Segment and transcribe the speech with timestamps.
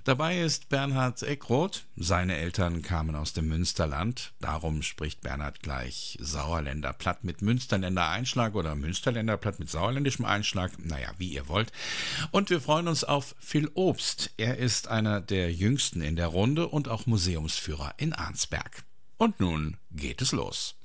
[0.05, 1.85] Dabei ist Bernhard Eckroth.
[1.97, 4.33] Seine Eltern kamen aus dem Münsterland.
[4.41, 10.73] Darum spricht Bernhard gleich Sauerländer Platt mit Münsterländer Einschlag oder Münsterländer Platt mit sauerländischem Einschlag.
[10.79, 11.73] Naja, wie ihr wollt.
[12.31, 14.31] Und wir freuen uns auf Phil Obst.
[14.37, 18.85] Er ist einer der jüngsten in der Runde und auch Museumsführer in Arnsberg.
[19.19, 20.78] Und nun geht es los.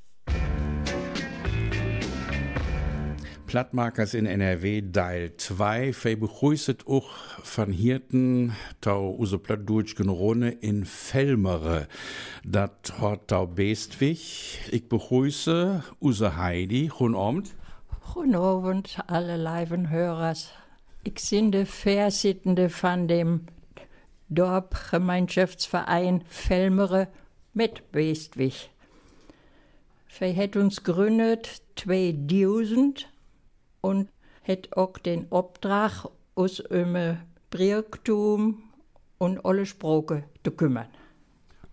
[3.53, 5.93] Plattmarkers in NRW Teil 2.
[5.93, 7.11] Fei begrüßet auch
[7.43, 11.87] von Hirten tau use platt durchgenrone in Felmere.
[12.43, 14.57] Dat hort tau Bestwig.
[14.71, 16.87] Ich begrüße use Heidi.
[16.87, 17.53] Guten Abend.
[18.15, 20.49] Guten Abend, alle liven Hörers.
[21.03, 23.41] Ich bin der Versittende von dem
[24.29, 27.07] Dorfgemeinschaftsverein Felmere
[27.53, 28.71] mit Bestwig.
[30.07, 33.12] Fei hat uns gegründet 2000
[33.83, 34.09] und
[34.47, 37.17] hat auch den Auftrag, aus einem
[37.51, 38.63] Bürgertum
[39.19, 40.87] und alle Sprachen zu kümmern.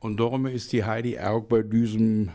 [0.00, 2.30] Und darum ist die Heidi auch bei diesem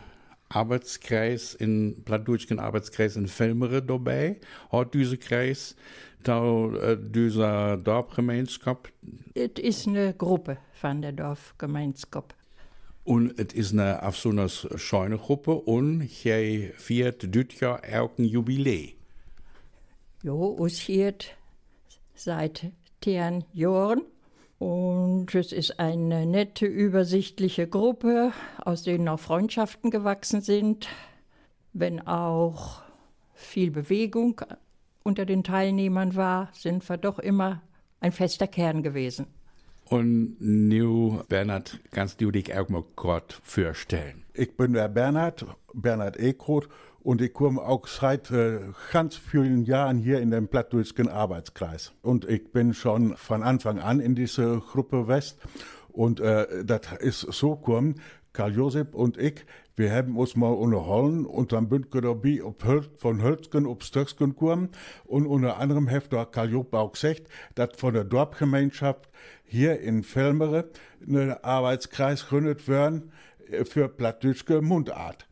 [0.48, 4.40] Arbeitskreis in Plattdeutschen Arbeitskreis in Velmere dabei.
[4.70, 5.76] Hat dieser Kreis
[6.22, 8.92] da äh, dieser Dorfgemeinschaft?
[9.34, 12.34] Es ist eine Gruppe von der Dorfgemeinschaft.
[13.04, 18.18] Und es ist eine auf so einer scheune Gruppe und hier feiert dieses Jahr auch
[18.18, 18.95] ein Jubiläum.
[20.26, 21.36] Jo, us hiert
[22.16, 24.02] seit zehn Jahren.
[24.58, 30.88] Und es ist eine nette, übersichtliche Gruppe, aus denen auch Freundschaften gewachsen sind,
[31.74, 32.82] wenn auch
[33.34, 34.40] viel Bewegung
[35.04, 37.62] unter den Teilnehmern war, sind wir doch immer
[38.00, 39.28] ein fester Kern gewesen.
[39.84, 44.24] Und nu, Bernhard, kannst du dich auch mal kurz vorstellen?
[44.34, 46.68] Ich bin der Bernhard, Bernhard Ekroth
[47.06, 48.58] und ich komme auch seit äh,
[48.92, 51.92] ganz vielen Jahren hier in dem Plattdeutschen Arbeitskreis.
[52.02, 55.38] Und ich bin schon von Anfang an in diese Gruppe West.
[55.92, 58.00] Und äh, das ist so gekommen,
[58.32, 59.46] Karl Josef und ich,
[59.76, 63.84] wir haben uns mal unterhalten und dann bin ich dabei ob Höl von Hölzgen ob
[63.84, 64.70] Stöcksken gekommen
[65.04, 69.08] und unter anderem hat Karl Josef auch gesagt, dass von der Dorfgemeinschaft
[69.44, 70.70] hier in Felmere
[71.06, 73.12] ein Arbeitskreis gründet werden
[73.48, 75.28] äh, für plattdeutsche Mundart.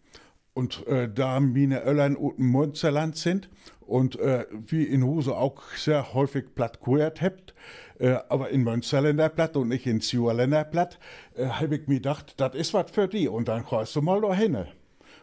[0.55, 3.49] Und äh, da meine Öllern und Münsterland sind
[3.81, 7.55] und äh, wie in Huse auch sehr häufig platt gehört habt,
[7.99, 10.99] äh, aber in Münsterländer Platt und nicht in Sauerländer Platt,
[11.37, 14.21] äh, habe ich mir gedacht, das ist was für die und dann kannst du mal
[14.21, 14.65] da hin.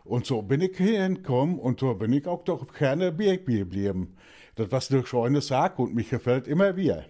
[0.04, 4.16] Und so bin ich hingekommen und so bin ich auch doch gerne geblieben.
[4.56, 4.72] Das
[5.08, 7.06] schon eine Sache und mich gefällt immer wieder.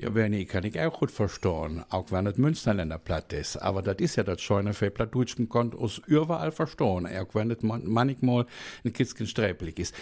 [0.00, 3.56] Ja, Bernie, kann ich auch gut verstehen, auch wenn es Münsterländer platt ist.
[3.56, 7.64] Aber das ist ja das Scheune für Plattdeutschen konnt aus überall verstehen, auch wenn es
[7.64, 8.46] man manchmal
[8.84, 9.96] ein bisschen sträpelig ist.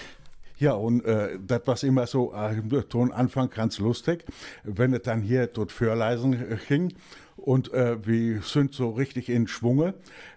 [0.58, 4.26] Ja, und äh, das war immer so, äh, Anfang ganz lustig,
[4.64, 6.92] wenn es dann hier dort Förleisen ging
[7.38, 9.94] und äh, wir sind so richtig in Schwunge,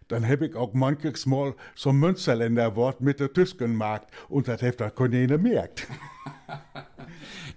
[0.07, 4.61] dann habe ich auch manches Mal so ein Münsterländer Wort mit der Tüskenmarkt und das
[4.61, 5.85] hat da keiner merkt.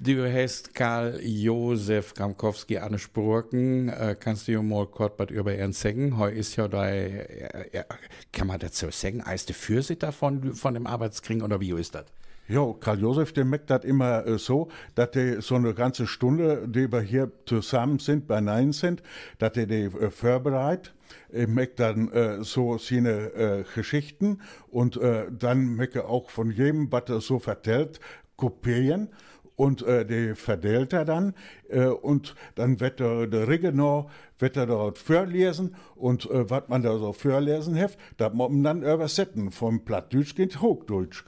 [0.00, 3.88] Du hast Karl Josef Kramkowski angesprochen.
[3.88, 6.18] Äh, kannst du mal kurz was über ihn sagen?
[6.18, 7.84] Heu ist ja da, äh,
[8.32, 12.06] kann man so sagen, als der Fürsitter von, von dem Arbeitskring oder wie ist das?
[12.48, 16.66] Ja, Karl Josef, der merkt das immer äh, so, dass der so eine ganze Stunde,
[16.68, 19.02] die wir hier zusammen sind, bei Nein sind,
[19.38, 20.92] dass der die äh, vorbereitet.
[21.30, 26.50] Er merkt dann äh, so seine äh, Geschichten und äh, dann merkt er auch von
[26.50, 28.00] jedem, was er so vertellt,
[28.36, 29.08] kopieren
[29.56, 31.34] und äh, die verteilt er dann
[31.68, 36.82] äh, und dann wird der, der Riggenau wird er dort vorlesen und äh, was man
[36.82, 41.24] da so vorlesen hat, da muss man dann übersetzen vom Plattdeutsch ins Hochdeutsch.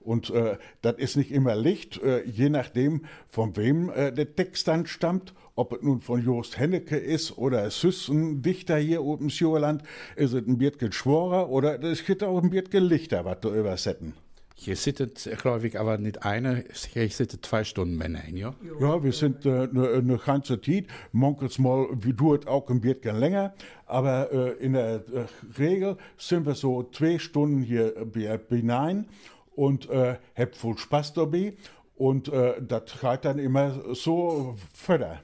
[0.00, 4.68] Und äh, das ist nicht immer Licht, äh, je nachdem, von wem äh, der Text
[4.68, 5.34] dann stammt.
[5.56, 9.82] Ob es nun von Jost Hennecke ist oder Süssen Dichter hier oben im Schuerland,
[10.14, 14.14] ist es ein Biertgen Schworer oder es gibt auch ein Biertgen Lichter, was du übersetzen.
[14.58, 18.54] Hier sittet, glaube ich, aber nicht eine, hier sittet zwei Stunden Männer hin, ja?
[18.80, 21.88] Ja, wir sind eine äh, ne ganze Zeit, manchmal mal,
[22.40, 23.54] es auch ein bisschen länger,
[23.84, 25.26] aber äh, in der äh,
[25.58, 27.94] Regel sind wir so zwei Stunden hier
[28.48, 29.06] hinein
[29.54, 31.54] und äh, habt voll Spaß dabei.
[31.94, 35.18] Und äh, das geht dann immer so fördern.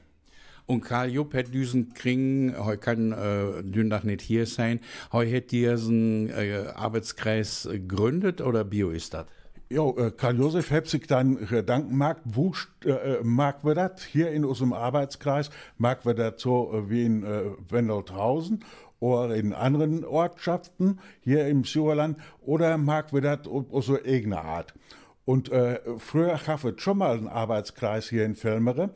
[0.67, 4.81] Und Karl Jupp hat diesen kriegen, heute kann äh, Dündach nicht hier sein,
[5.13, 9.27] heute hat diesen äh, Arbeitskreis gegründet oder Bio ist das?
[9.73, 12.53] Ja, äh, Karl Josef hat sich dann Gedanken gemacht, wo
[12.85, 15.49] äh, äh, mag wir das hier in unserem Arbeitskreis,
[15.79, 18.65] mag wir das so äh, wie in äh, Wendeltrausen
[19.01, 23.41] oder in anderen Ortschaften hier im Sauerland oder mag wir das
[23.81, 24.75] so eigene Art.
[25.25, 28.91] Und äh, früher gab es schon mal einen Arbeitskreis hier in Filmere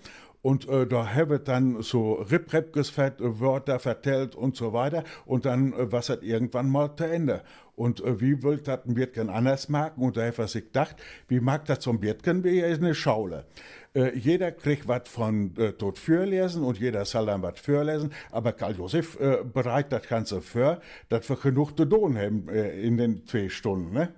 [0.46, 5.02] und äh, da habe dann so Rip-Rap gesfett, Wörter vertellt und so weiter.
[5.24, 7.42] Und dann äh, was hat irgendwann mal zu Ende.
[7.74, 10.04] Und äh, wie wollt das ein bisschen anders machen?
[10.04, 10.94] Und da habe ich gedacht,
[11.26, 13.46] wie mag das ein bisschen wie eine Schaule?
[13.92, 18.12] Äh, jeder kriegt was von äh, dort vorlesen und jeder soll dann was vorlesen.
[18.30, 22.80] Aber Karl Josef äh, bereitet das Ganze vor, dass wir genug zu tun haben äh,
[22.82, 23.92] in den zwei Stunden.
[23.92, 24.10] Ne?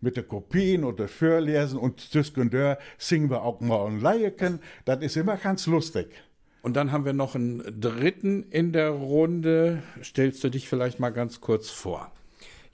[0.00, 4.60] Mit den Kopien und dem Vorlesen und zwischendurch singen wir auch mal ein Leieken.
[4.84, 6.08] Das ist immer ganz lustig.
[6.62, 9.82] Und dann haben wir noch einen dritten in der Runde.
[10.02, 12.10] Stellst du dich vielleicht mal ganz kurz vor?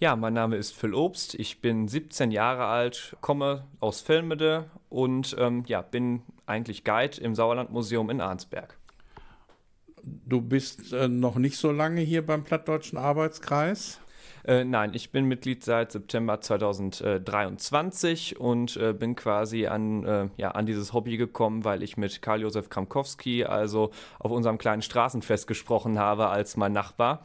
[0.02, 1.34] Ja, mein Name ist Phil Obst.
[1.34, 7.36] Ich bin 17 Jahre alt, komme aus Vilmede und ähm, ja, bin eigentlich Guide im
[7.36, 8.76] Sauerlandmuseum in Arnsberg.
[10.02, 14.00] Du bist äh, noch nicht so lange hier beim Plattdeutschen Arbeitskreis?
[14.44, 20.50] Äh, nein, ich bin Mitglied seit September 2023 und äh, bin quasi an, äh, ja,
[20.50, 25.98] an dieses Hobby gekommen, weil ich mit Karl-Josef Kramkowski, also auf unserem kleinen Straßenfest gesprochen
[25.98, 27.22] habe als mein Nachbar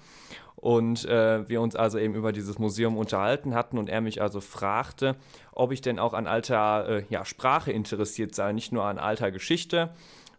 [0.58, 4.42] und äh, wir uns also eben über dieses Museum unterhalten hatten und er mich also
[4.42, 5.16] fragte,
[5.52, 9.32] ob ich denn auch an alter äh, ja, Sprache interessiert sei, nicht nur an alter
[9.32, 9.92] Geschichte.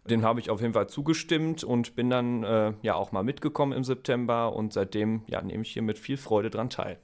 [0.09, 3.73] Dem habe ich auf jeden Fall zugestimmt und bin dann äh, ja auch mal mitgekommen
[3.73, 6.97] im September und seitdem ja, nehme ich hier mit viel Freude dran teil.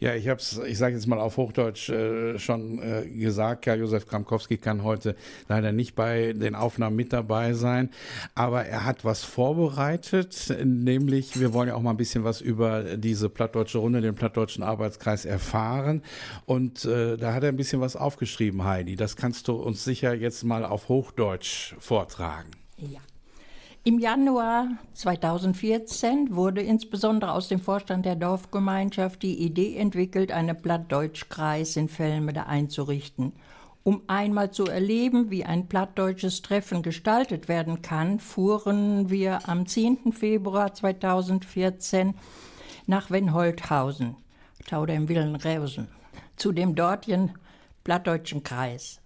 [0.00, 3.80] Ja, ich habe es, ich sage jetzt mal auf Hochdeutsch äh, schon äh, gesagt, Karl
[3.80, 5.16] Josef Kramkowski kann heute
[5.48, 7.90] leider nicht bei den Aufnahmen mit dabei sein,
[8.36, 12.96] aber er hat was vorbereitet, nämlich wir wollen ja auch mal ein bisschen was über
[12.96, 16.02] diese plattdeutsche Runde, den plattdeutschen Arbeitskreis erfahren
[16.46, 18.94] und äh, da hat er ein bisschen was aufgeschrieben, Heidi.
[18.94, 22.50] Das kannst du uns sicher jetzt mal auf Hochdeutsch vortragen.
[22.76, 23.00] Ja.
[23.84, 31.76] Im Januar 2014 wurde insbesondere aus dem Vorstand der Dorfgemeinschaft die Idee entwickelt, einen Plattdeutschkreis
[31.76, 33.32] in Velmede einzurichten.
[33.84, 40.12] Um einmal zu erleben, wie ein plattdeutsches Treffen gestaltet werden kann, fuhren wir am 10.
[40.12, 42.14] Februar 2014
[42.86, 44.16] nach Wenholthausen,
[44.66, 45.88] Tauder im Willenreusen,
[46.36, 47.34] zu dem dortigen
[47.84, 49.00] plattdeutschen Kreis,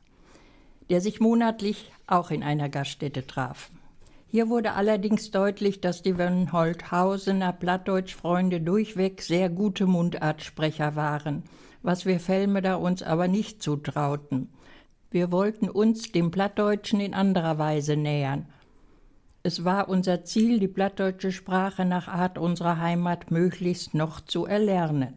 [0.91, 3.71] der sich monatlich auch in einer Gaststätte traf.
[4.33, 11.43] Hier wurde allerdings deutlich, dass die Wenholthausener Plattdeutschfreunde durchweg sehr gute Mundartsprecher waren,
[11.83, 14.49] was wir Fellmeder uns aber nicht zutrauten.
[15.11, 18.47] Wir wollten uns dem Plattdeutschen in anderer Weise nähern.
[19.43, 25.13] Es war unser Ziel, die plattdeutsche Sprache nach Art unserer Heimat möglichst noch zu erlernen.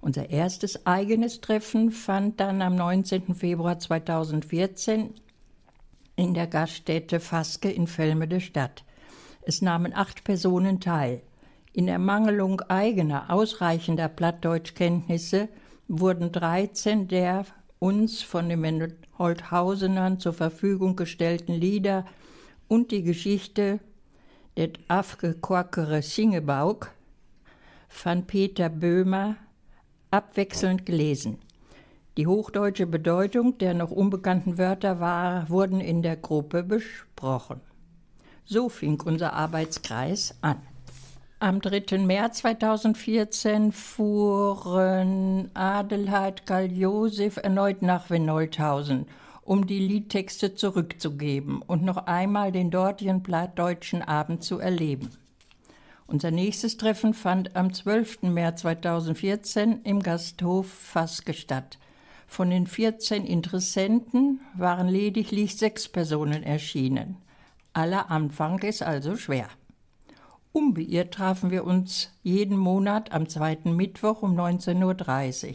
[0.00, 3.36] Unser erstes eigenes Treffen fand dann am 19.
[3.36, 5.14] Februar 2014
[6.18, 8.84] in der Gaststätte Faske in Velmede statt.
[9.42, 11.22] Es nahmen acht Personen teil.
[11.72, 15.48] In Ermangelung eigener ausreichender Plattdeutschkenntnisse
[15.86, 17.46] wurden 13 der
[17.78, 22.04] uns von den Holthausenern zur Verfügung gestellten Lieder
[22.66, 23.78] und die Geschichte
[24.56, 26.90] der afgequackere Singebauk
[27.88, 29.36] von Peter Böhmer
[30.10, 31.38] abwechselnd gelesen.
[32.18, 37.60] Die hochdeutsche Bedeutung der noch unbekannten Wörter war, wurden in der Gruppe besprochen.
[38.44, 40.56] So fing unser Arbeitskreis an.
[41.38, 41.98] Am 3.
[41.98, 49.06] März 2014 fuhren Adelheid Karl Josef erneut nach Wenolthausen,
[49.44, 55.10] um die Liedtexte zurückzugeben und noch einmal den dortigen plattdeutschen Abend zu erleben.
[56.08, 58.22] Unser nächstes Treffen fand am 12.
[58.22, 61.78] März 2014 im Gasthof Faske statt.
[62.28, 67.16] Von den 14 Interessenten waren lediglich sechs Personen erschienen.
[67.72, 69.48] Aller Anfang ist also schwer.
[70.52, 75.54] Unbeirrt trafen wir uns jeden Monat am zweiten Mittwoch um 19.30 Uhr.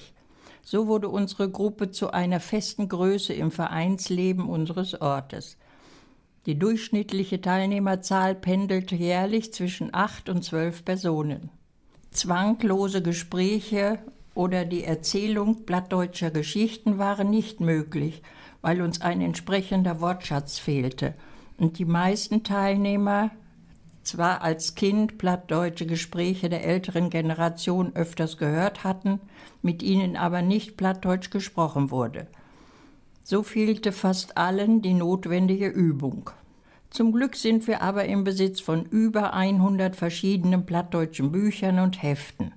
[0.63, 5.58] So wurde unsere Gruppe zu einer festen Größe im Vereinsleben unseres Ortes.
[6.48, 11.50] Die durchschnittliche Teilnehmerzahl pendelte jährlich zwischen acht und zwölf Personen.
[12.12, 14.00] Zwanglose Gespräche
[14.36, 18.22] oder die Erzählung plattdeutscher Geschichten waren nicht möglich,
[18.62, 21.13] weil uns ein entsprechender Wortschatz fehlte
[21.58, 23.32] und die meisten Teilnehmer
[24.04, 29.22] zwar als Kind plattdeutsche Gespräche der älteren Generation öfters gehört hatten,
[29.62, 32.28] mit ihnen aber nicht plattdeutsch gesprochen wurde.
[33.24, 36.30] So fehlte fast allen die notwendige Übung.
[36.90, 42.52] Zum Glück sind wir aber im Besitz von über 100 verschiedenen plattdeutschen Büchern und Heften.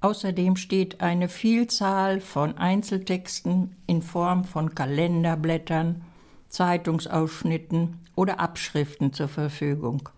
[0.00, 6.02] Außerdem steht eine Vielzahl von Einzeltexten in Form von Kalenderblättern,
[6.48, 10.08] Zeitungsausschnitten oder Abschriften zur Verfügung.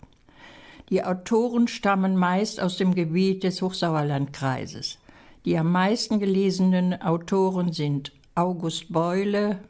[0.91, 4.99] Die Autoren stammen meist aus dem Gebiet des Hochsauerlandkreises.
[5.45, 9.61] Die am meisten gelesenen Autoren sind August Beule,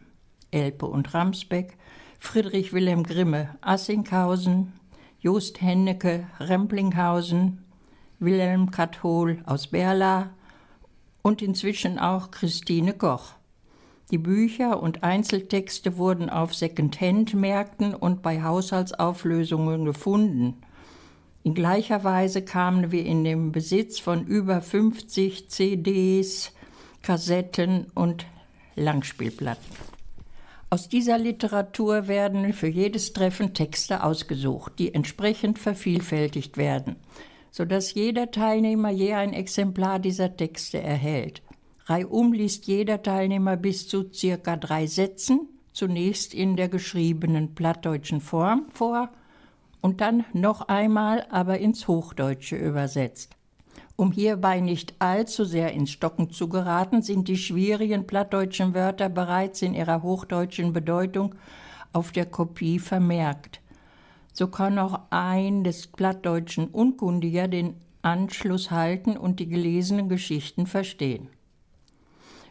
[0.51, 1.77] Elpe und Ramsbeck,
[2.19, 4.73] Friedrich Wilhelm Grimme, Assinghausen,
[5.21, 7.65] Jost Hennecke, Remplinghausen,
[8.21, 10.31] Wilhelm Kathol aus Berla
[11.23, 13.33] und inzwischen auch Christine Koch.
[14.11, 20.63] Die Bücher und Einzeltexte wurden auf Second-Hand-Märkten und bei Haushaltsauflösungen gefunden.
[21.45, 26.53] In gleicher Weise kamen wir in den Besitz von über 50 CDs,
[27.03, 28.27] Kassetten und
[28.77, 29.65] Langspielplatten.
[30.69, 36.97] Aus dieser Literatur werden für jedes Treffen Texte ausgesucht, die entsprechend vervielfältigt werden,
[37.51, 41.43] sodass jeder Teilnehmer je ein Exemplar dieser Texte erhält.
[41.87, 48.67] Reihum liest jeder Teilnehmer bis zu circa drei Sätzen, zunächst in der geschriebenen plattdeutschen Form
[48.73, 49.11] vor
[49.81, 53.37] und dann noch einmal aber ins Hochdeutsche übersetzt.
[53.97, 59.61] Um hierbei nicht allzu sehr ins Stocken zu geraten, sind die schwierigen plattdeutschen Wörter bereits
[59.63, 61.35] in ihrer hochdeutschen Bedeutung
[61.93, 63.60] auf der Kopie vermerkt.
[64.41, 71.29] So kann auch ein des Plattdeutschen Unkundiger den Anschluss halten und die gelesenen Geschichten verstehen.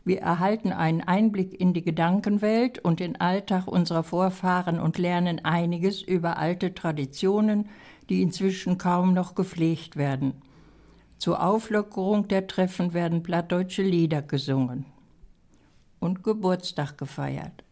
[0.05, 6.03] Wir erhalten einen Einblick in die Gedankenwelt und den Alltag unserer Vorfahren und lernen einiges
[6.03, 7.69] über alte Traditionen,
[8.07, 10.43] die inzwischen kaum noch gepflegt werden.
[11.17, 14.85] Zur Auflockerung der Treffen werden plattdeutsche Lieder gesungen
[15.99, 17.63] und Geburtstag gefeiert.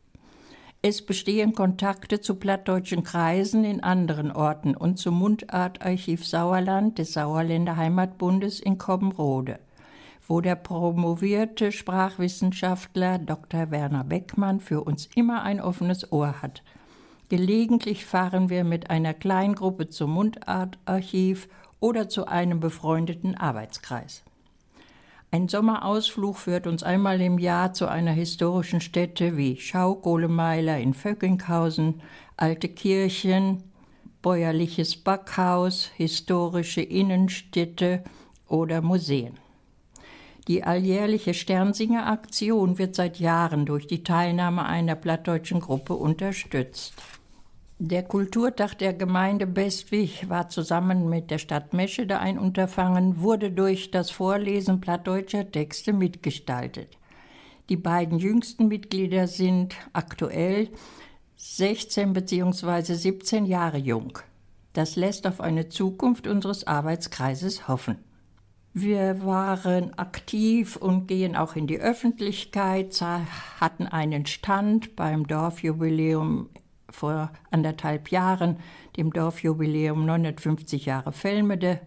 [0.82, 7.76] Es bestehen Kontakte zu plattdeutschen Kreisen in anderen Orten und zum Mundartarchiv Sauerland des Sauerländer
[7.78, 9.60] Heimatbundes in Kobbenrode
[10.28, 13.72] wo der promovierte Sprachwissenschaftler Dr.
[13.72, 16.64] Werner Beckmann für uns immer ein offenes Ohr hat.
[17.30, 21.48] Gelegentlich fahren wir mit einer Kleingruppe zum Mundartarchiv
[21.80, 24.24] oder zu einem befreundeten Arbeitskreis.
[25.30, 32.02] Ein Sommerausflug führt uns einmal im Jahr zu einer historischen Stätte wie Schaukohlemeiler in Vöckinghausen,
[32.38, 33.64] alte Kirchen,
[34.22, 38.06] bäuerliches Backhaus, historische Innenstädte
[38.48, 39.38] oder Museen.
[40.48, 46.94] Die alljährliche Sternsinger-Aktion wird seit Jahren durch die Teilnahme einer plattdeutschen Gruppe unterstützt.
[47.80, 53.92] Der Kulturtag der Gemeinde Bestwig war zusammen mit der Stadt Meschede ein Unterfangen, wurde durch
[53.92, 56.98] das Vorlesen plattdeutscher Texte mitgestaltet.
[57.70, 60.70] Die beiden jüngsten Mitglieder sind aktuell
[61.36, 62.96] 16 bzw.
[62.96, 64.18] 17 Jahre jung.
[64.74, 68.00] Das lässt auf eine Zukunft unseres Arbeitskreises hoffen.
[68.74, 73.00] Wir waren aktiv und gehen auch in die Öffentlichkeit,
[73.60, 76.50] hatten einen Stand beim Dorfjubiläum
[76.89, 78.58] vor anderthalb Jahren,
[78.96, 81.79] dem Dorfjubiläum 950 Jahre Fellmede.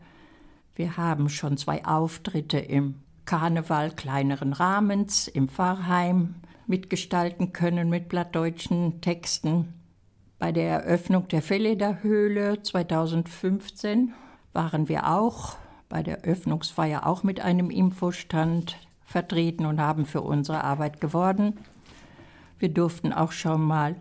[0.74, 9.00] Wir haben schon zwei Auftritte im Karneval kleineren Rahmens im Pfarrheim mitgestalten können mit plattdeutschen
[9.00, 9.74] Texten.
[10.38, 14.14] Bei der Eröffnung der Felleder Höhle 2015
[14.52, 15.56] waren wir auch
[15.88, 21.58] bei der Öffnungsfeier auch mit einem Infostand vertreten und haben für unsere Arbeit geworden.
[22.58, 23.96] Wir durften auch schon mal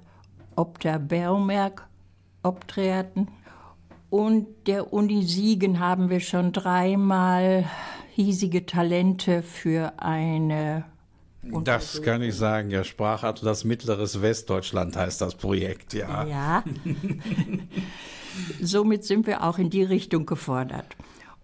[0.59, 1.87] ob der Bermerk
[2.43, 3.29] obtreten.
[4.09, 7.65] Und der Uni Siegen haben wir schon dreimal
[8.11, 10.83] hiesige Talente für eine
[11.41, 16.25] das kann ich sagen, ja, Sprachatlas Mittleres Westdeutschland heißt das Projekt, ja.
[16.25, 16.63] Ja.
[18.61, 20.97] Somit sind wir auch in die Richtung gefordert.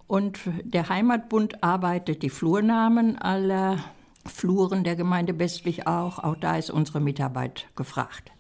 [0.06, 3.78] Und der Heimatbund arbeitet die Flurnamen aller
[4.26, 6.20] Fluren der Gemeinde Bestwig auch.
[6.20, 8.35] Auch da ist unsere Mitarbeit gefragt.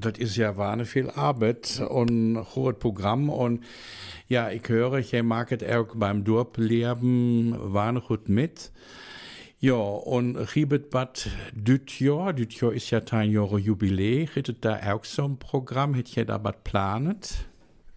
[0.00, 3.28] Das ist ja wahnsinnig viel Arbeit und hohes Programm.
[3.28, 3.64] Und
[4.28, 8.72] ja, ich höre, ich mag es auch beim Dorpleben wahnsinnig gut mit.
[9.60, 14.78] Ja, und Ribet Bad düt Jahr, düt Jahr ist ja ein Jahr Jubiläum, hättet da
[14.92, 17.46] auch so ein Programm, hättet ihr da was planet?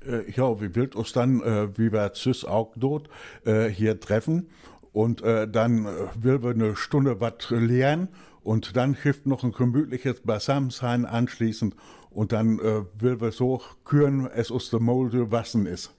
[0.06, 3.10] Äh, ja, wie wild uns dann, äh, wie wir süß auch dort,
[3.46, 4.50] äh, hier treffen.
[4.94, 5.86] Und dann
[6.16, 8.08] will wir eine Stunde was lernen
[8.48, 11.75] und dann hilft noch ein gemütliches Beisammensein anschließend
[12.10, 15.94] und dann äh, will wir so küren, es aus der Molde wassen ist.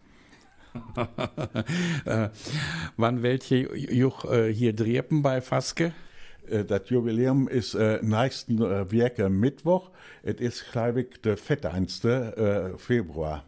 [2.06, 2.30] äh,
[2.96, 5.92] wann welche Juch äh, hier drepen bei Faske?
[6.48, 9.90] Äh, das Jubiläum ist äh, nächsten äh, Werke Mittwoch.
[10.22, 11.86] Es ist, glaube ich, der 14.
[12.04, 13.44] Äh, Februar.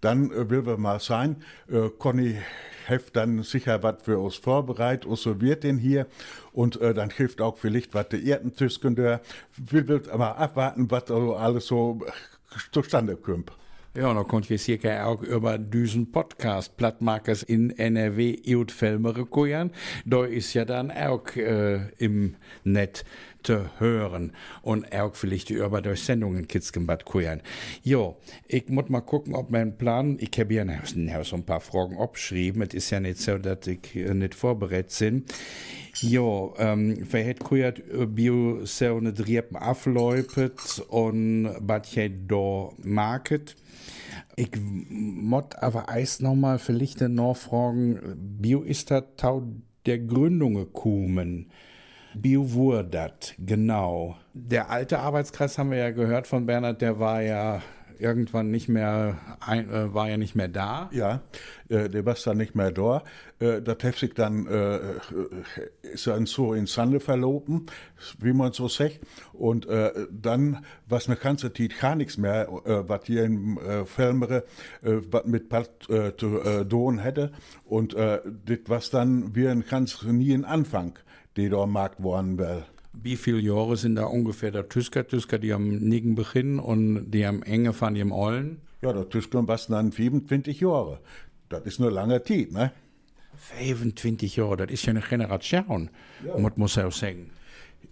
[0.00, 2.38] Dann äh, will wir mal sein, äh, Conny
[2.86, 6.06] hilft dann sicher was für uns vorbereitet, und so wird den hier
[6.52, 9.20] und äh, dann hilft auch vielleicht was der Erdentüsken der.
[9.56, 12.00] Wir will aber abwarten, was also alles so
[12.72, 13.52] zustande kommt.
[13.92, 19.72] Ja, dan kon je zeker ook über diesen Podcast Plattmarkers in NRW Eutfelmere koeien.
[20.04, 23.04] Da ist ja dann auch äh, im Net
[23.42, 24.32] zu hören
[24.62, 27.42] und auch vielleicht über durch Sendungen Kitzgenbad koeien.
[27.82, 28.16] Jo,
[28.46, 31.98] ich muss mal gucken, ob mein Plan, ich habe ja noch so ein paar Fragen
[31.98, 32.62] abgeschrieben.
[32.62, 35.24] Es ist ja nicht so, dass ich äh, nicht vorbereitet bin.
[36.00, 37.82] Jo, ähm, verhet kujat
[38.14, 43.56] bio so eine Driepen afläupet und was je da market.
[44.36, 44.50] Ich
[44.88, 49.42] mod aber eis nochmal vielleicht noch fragen, bio ist das tau
[49.86, 51.50] der Gründungen kommen.
[52.14, 54.16] Bio wurde das, genau.
[54.34, 57.62] Der alte Arbeitskreis haben wir ja gehört von Bernhard, der war ja
[58.00, 60.88] irgendwann nicht mehr, ein, äh, war ja nicht mehr da.
[60.92, 61.20] Ja,
[61.68, 63.04] äh, der war dann nicht mehr da.
[63.38, 64.92] Äh, das hat sich dann, äh, äh,
[65.82, 67.66] ist dann so in Sande verloben,
[68.18, 69.00] wie man so sagt.
[69.32, 73.84] Und äh, dann, was eine ganze Zeit gar nichts mehr, äh, was hier in äh,
[73.84, 74.44] Felmere,
[74.82, 77.32] äh, was mit Bad äh, zu äh, tun hätte.
[77.64, 80.98] Und äh, das was dann wie ein ganz nie ein Anfang,
[81.36, 82.66] die da Markt worden wäre.
[82.92, 85.06] Wie viele Jahre sind da ungefähr der Tüsker?
[85.06, 88.60] Tüsker, die am Nigen Beginn und die am Enge von ihrem Ollen?
[88.82, 91.00] Ja, der Tüsker was dann 25 Jahre.
[91.48, 92.72] Das ist nur lange Zeit, ne?
[93.36, 95.90] 25 Jahre, das ist ja eine Generation,
[96.24, 96.36] ja.
[96.36, 97.30] muss man auch sagen.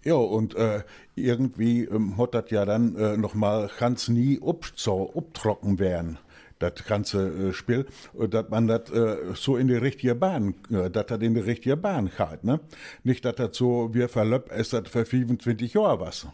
[0.04, 0.82] Ja, und äh,
[1.14, 6.18] irgendwie ähm, hat das ja dann äh, nochmal ganz nie abtrocken werden
[6.58, 7.86] das ganze äh, Spiel,
[8.18, 11.76] äh, dass man das äh, so in die richtige Bahn, dass das in die richtige
[11.76, 12.60] Bahn geht, ne?
[13.04, 16.26] Nicht, dass das so, wir verlöpp es das für 25 Jahre was.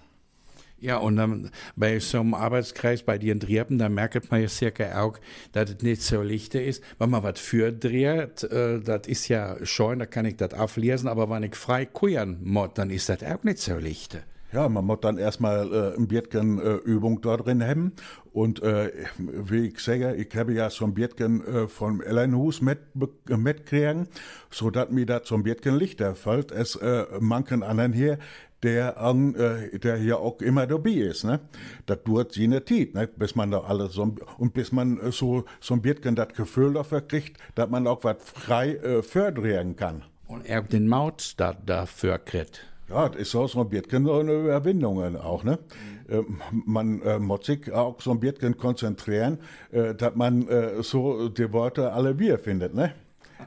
[0.84, 5.00] Ja, und dann bei so einem Arbeitskreis bei den Driepen, da merkt man ja circa
[5.02, 5.18] auch,
[5.52, 6.82] dass es nicht so licht ist.
[6.98, 11.08] Wenn man was für dreht, äh, das ist ja schön, da kann ich das auflesen,
[11.08, 14.18] aber wenn ich frei kuieren muss, dann ist das auch nicht so licht.
[14.54, 17.92] Ja, man muss dann erstmal äh, ein bisschen äh, Übung da drin haben.
[18.32, 22.78] Und äh, wie ich sage, ich habe ja so ein bisschen äh, von Ellenhus mit,
[23.26, 24.06] mitkriegen,
[24.50, 26.52] so dass mir da ein bisschen Lichter fällt.
[26.52, 28.18] Es äh, manchen anderen hier,
[28.62, 31.24] der, äh, der hier auch immer dabei ist.
[31.24, 31.40] Ne?
[31.86, 33.08] Das dauert sie eine Zeit, ne?
[33.08, 36.74] bis man da alles so, und bis man äh, so, so ein bisschen das Gefühl
[36.74, 40.04] dafür kriegt, dass man auch was frei äh, fördern kann.
[40.28, 42.73] Und er den Maut da, dafür kriegt.
[42.88, 45.58] Ja, das ist auch so ein bisschen eine Überwindung auch, ne?
[46.06, 46.38] Mhm.
[46.66, 49.38] man äh, muss sich auch so ein bisschen konzentrieren,
[49.72, 52.92] äh, dass man äh, so die Worte alle wir findet, ne?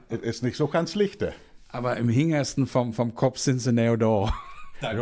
[0.09, 1.33] das ist nicht so ganz lichte.
[1.69, 4.33] Aber im hingersten vom, vom Kopf sind sie näher da.
[4.79, 4.93] Ja,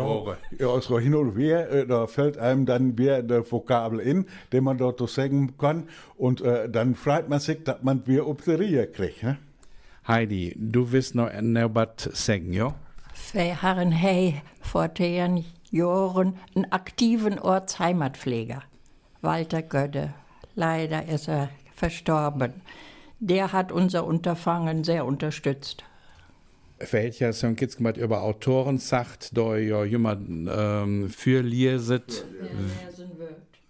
[0.58, 4.64] ja, so hin und her, äh, da fällt einem dann wieder der Vokabel in, den
[4.64, 5.90] man dort so sagen kann.
[6.16, 9.22] Und äh, dann freut man sich, dass man wieder auf die Reihe kriegt.
[9.22, 9.36] Ne?
[10.08, 12.74] Heidi, du willst noch etwas sagen, ja?
[13.34, 18.62] Haben hey vor zehn Jahren einen aktiven Ortsheimatpfleger,
[19.20, 20.14] Walter Gödde.
[20.54, 22.54] Leider ist er verstorben.
[23.18, 25.84] Der hat unser Unterfangen sehr unterstützt.
[26.78, 32.24] Verhält ja so ein gemacht über Autoren sagt, da ja jemand ähm, für lieset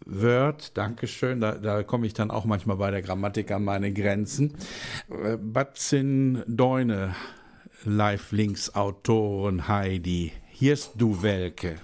[0.04, 0.76] wird.
[0.76, 1.40] Dankeschön.
[1.40, 4.54] Da, da komme ich dann auch manchmal bei der Grammatik an meine Grenzen.
[5.10, 7.14] Äh, was sind deine
[7.86, 10.32] Live-Links-Autoren Heidi.
[10.50, 11.76] Hier ist du Welke.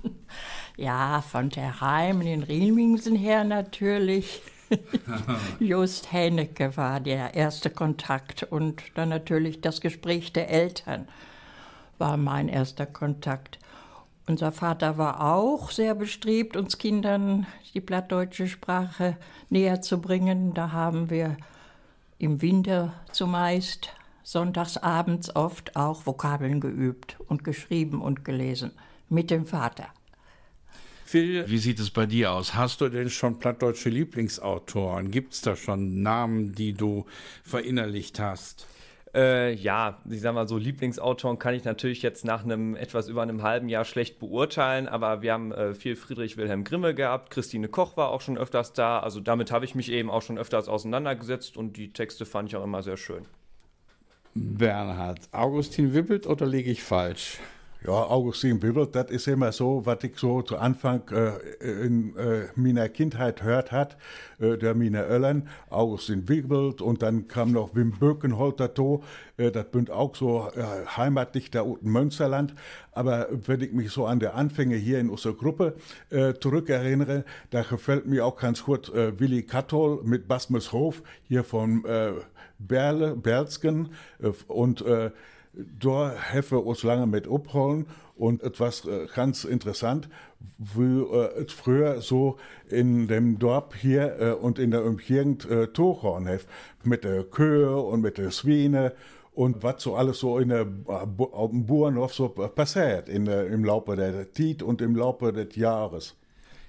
[0.76, 4.42] ja, von der Heim in Riemingsen her natürlich.
[5.58, 11.08] Just Hennecke war der erste Kontakt und dann natürlich das Gespräch der Eltern
[11.98, 13.58] war mein erster Kontakt.
[14.28, 19.16] Unser Vater war auch sehr bestrebt, uns Kindern die plattdeutsche Sprache
[19.50, 20.54] näher zu bringen.
[20.54, 21.36] Da haben wir
[22.18, 23.90] im Winter zumeist
[24.24, 28.72] sonntagsabends oft auch Vokabeln geübt und geschrieben und gelesen
[29.08, 29.86] mit dem Vater.
[31.04, 32.54] Phil, wie sieht es bei dir aus?
[32.54, 35.10] Hast du denn schon plattdeutsche Lieblingsautoren?
[35.10, 37.04] Gibt es da schon Namen, die du
[37.44, 38.66] verinnerlicht hast?
[39.14, 43.22] Äh, ja, ich sag mal so, Lieblingsautoren kann ich natürlich jetzt nach einem etwas über
[43.22, 47.68] einem halben Jahr schlecht beurteilen, aber wir haben äh, viel Friedrich Wilhelm Grimme gehabt, Christine
[47.68, 50.68] Koch war auch schon öfters da, also damit habe ich mich eben auch schon öfters
[50.68, 53.24] auseinandergesetzt und die Texte fand ich auch immer sehr schön.
[54.34, 57.38] Bernhard, Augustin Wibbelt oder liege ich falsch?
[57.86, 62.46] Ja, Augustin Wibbelt, das ist immer so, was ich so zu Anfang äh, in äh,
[62.54, 63.98] meiner Kindheit hört hat,
[64.38, 69.04] äh, der Mine Öllern, Augustin Wibbelt und dann kam noch Wim Bökenholter to,
[69.36, 72.54] äh, das bünd auch so äh, heimatlich da unten Münsterland,
[72.92, 75.76] aber wenn ich mich so an der Anfänge hier in unserer Gruppe
[76.08, 81.84] äh, zurückerinnere, da gefällt mir auch ganz gut Willi Kattol mit Basmus Hof hier von
[82.58, 83.90] Berle, Berlsken
[84.22, 84.84] äh, und
[85.78, 87.86] da helfen uns lange mit abholen
[88.16, 90.08] und etwas äh, ganz interessant,
[90.58, 92.36] wie äh, es früher so
[92.68, 96.46] in dem Dorf hier äh, und in der Umgegend äh, Tochhorn hef,
[96.82, 98.92] mit der Kühe und mit der Schweine
[99.32, 103.96] und was so alles so in der, auf dem Bauernhof so passiert in im Laufe
[103.96, 106.14] der Zeit und im Laufe des Jahres.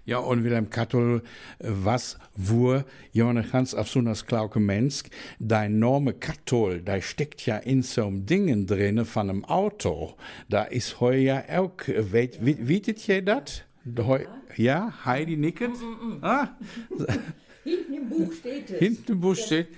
[0.06, 1.24] Ja, und Wilhelm Kattol,
[1.60, 7.58] was wur, Jonne ganz auf so einer Klauke Mensk, dein Name Kattol, da steckt ja
[7.58, 10.16] in so einem Dingen drinne von einem Auto.
[10.48, 13.64] Da ist heu ja auch, weet, wietet ihr das?
[14.58, 15.64] Ja, Heidi nickt.
[16.22, 16.50] Ah.
[17.66, 18.78] Hinten im Buch steht es.
[18.78, 19.70] Hinten im Buch steht.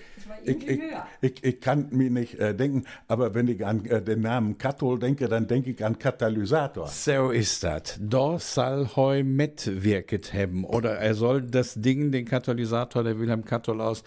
[0.44, 0.82] Ich, ich,
[1.22, 5.00] ich, ich, kann mir nicht äh, denken, aber wenn ich an äh, den Namen Kathol
[5.00, 6.88] denke, dann denke ich an Katalysator.
[6.88, 7.98] So ist das.
[8.02, 10.66] Da soll heu mitwirket haben.
[10.66, 14.04] Oder er soll das Ding, den Katalysator, der Wilhelm Kathol aus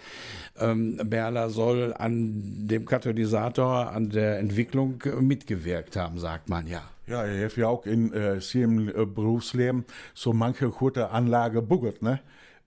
[0.59, 6.83] ähm, Berla, soll an dem Katalysator, an der Entwicklung mitgewirkt haben, sagt man ja.
[7.07, 12.03] Ja, er hat ja auch in äh, seinem äh, Berufsleben so manche gute Anlage buggert,
[12.03, 12.21] ne?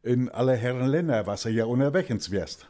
[0.03, 2.67] In alle Herren Länder, was er ja unterwegs wirst.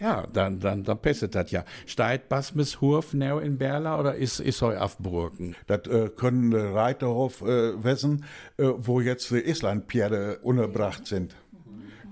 [0.00, 1.64] Ja, dann, dann, dann passt das ja.
[1.86, 5.56] Steigt Basmis Hurf now in Berla oder ist, ist heu aufbrücken?
[5.66, 8.24] Das äh, können Reiterhof äh, wissen,
[8.58, 11.34] äh, wo jetzt die Islandpferde unterbracht sind.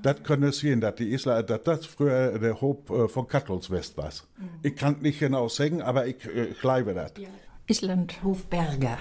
[0.02, 3.96] Das können Sie sehen, dass die Island, dass das früher der Hof äh, von Kattelswest
[3.96, 4.10] war.
[4.62, 7.12] Ich kann nicht genau sagen, aber ich äh, glaube das.
[7.18, 7.28] Ja.
[7.68, 8.98] Island Hofberger,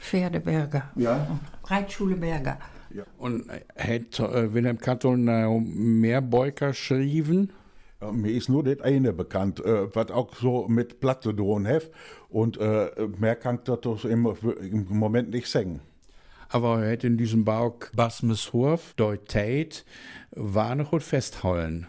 [0.00, 1.38] Pferdeberger, Ja.
[1.64, 2.58] Reitschule Berger.
[3.18, 7.50] Und hat äh, Wilhelm Kattol noch mehr Beuker geschrieben?
[8.00, 11.90] Ja, mir ist nur das eine bekannt, äh, was auch so mit Platte drohen hef.
[12.28, 14.26] Und äh, mehr kann ich das im,
[14.88, 15.80] Moment nicht sagen.
[16.48, 19.84] Aber er hat in diesem Bau Basmis Hurf, Deuteit,
[20.32, 21.86] war noch gut festhalten.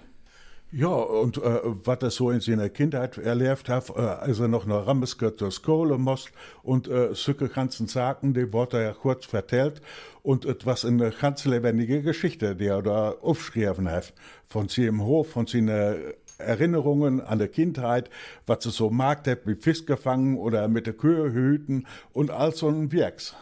[0.73, 4.69] Ja, und äh, was er so in seiner Kindheit erlebt hat, äh, als er noch
[4.69, 6.31] Rammeske zur Skole musste
[6.63, 9.81] und äh, solche ganzen Sachen, die wurde er ja kurz vertellt
[10.23, 14.13] und etwas eine ganz lebendige Geschichte, die er da aufgeschrieben hat,
[14.47, 18.09] von seinem Hof, von seinen Erinnerungen an der Kindheit,
[18.45, 22.55] was er so mag, hat mit Fisch gefangen oder mit der Kühe hüten und all
[22.55, 23.35] so ein Werks.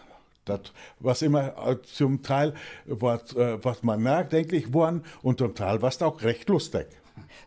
[0.46, 0.62] Das,
[1.00, 6.02] was immer äh, zum Teil, was, äh, was man nachdenklich worden und zum Teil was
[6.02, 6.88] auch recht lustig.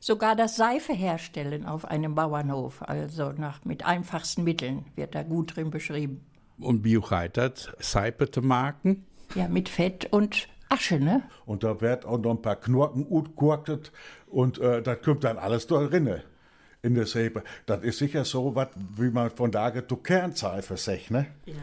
[0.01, 5.57] Sogar das Seife herstellen auf einem Bauernhof, also nach, mit einfachsten Mitteln, wird da gut
[5.57, 6.25] drin beschrieben.
[6.59, 9.05] Und Biocheitert, Seipete Marken.
[9.35, 11.23] Ja, mit Fett und Asche, ne?
[11.45, 13.93] Und da wird auch noch ein paar Knorken utgurktet
[14.27, 16.23] und äh, das kommt dann alles da rinne
[16.83, 17.45] in der Säbe.
[17.67, 21.27] Das ist sicher so was, wie man von da zu Kernseife sagt, ne?
[21.47, 21.55] Ja.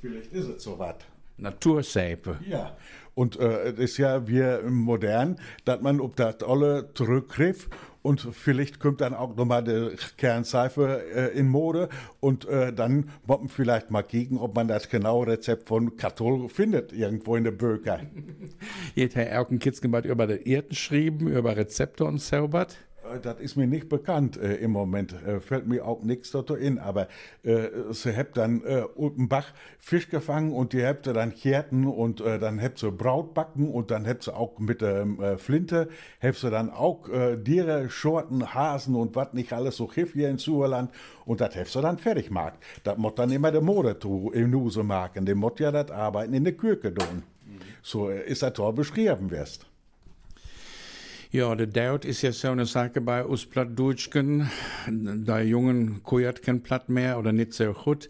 [0.00, 0.96] Vielleicht ist es so was.
[1.40, 2.38] Naturseipe.
[2.48, 2.76] Ja.
[3.14, 7.68] Und äh, es ist ja wie modern, dass man ob das alle zurückgriff
[8.02, 13.48] und vielleicht kommt dann auch nochmal die Kernseife äh, in Mode und äh, dann man
[13.48, 18.00] vielleicht mal kicken, ob man das genaue Rezept von Kathol findet, irgendwo in der Böker.
[18.94, 19.58] Jetzt Herr Erken
[20.06, 22.78] über die Erden schrieben, über Rezepte und zaubert.
[23.14, 25.14] Äh, Das ist mir nicht bekannt äh, im Moment.
[25.26, 26.78] Äh, fällt mir auch nichts dazu in.
[26.78, 27.08] Aber
[27.42, 32.20] äh, sie habt dann äh, unten Bach Fisch gefangen und die habt dann Kerten und
[32.20, 35.88] äh, dann habt sie Braut backen und dann habt sie auch mit der äh, Flinte
[36.22, 40.28] habt sie dann auch äh, Diere, Schorten, Hasen und was nicht alles so Schiff hier
[40.28, 40.90] in Suerland
[41.24, 42.54] und das habt sie dann fertig gemacht.
[42.84, 45.24] Das muss dann immer der Mode tu im Nuse machen.
[45.26, 47.22] Der muss ja das Arbeiten in der Küche tun.
[47.82, 49.69] So äh, ist das toll beschrieben wirst.
[51.32, 54.50] Ja, der Daut ist ja so eine Sache bei uns Plattdeutschen.
[54.88, 58.08] Da Jungen kujert kein Platt mehr oder nicht so gut.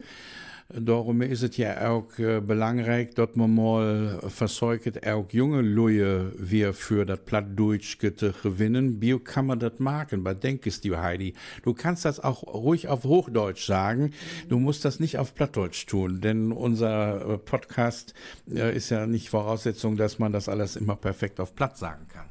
[0.71, 6.73] Darum ist es ja auch äh, belangrijk dat man mal versorgt auch junge Leute wir
[6.73, 9.03] für das Plattdeutsch zu gewinnen.
[9.03, 10.25] Wie kann man das machen?
[10.25, 11.35] Was denkst du, Heidi?
[11.63, 14.15] Du kannst das auch ruhig auf Hochdeutsch sagen.
[14.49, 18.15] Du musst das nicht auf Plattdeutsch tun, denn unser äh, Podcast
[18.51, 22.30] äh, ist ja nicht Voraussetzung, dass man das alles immer perfekt auf Platt sagen kann.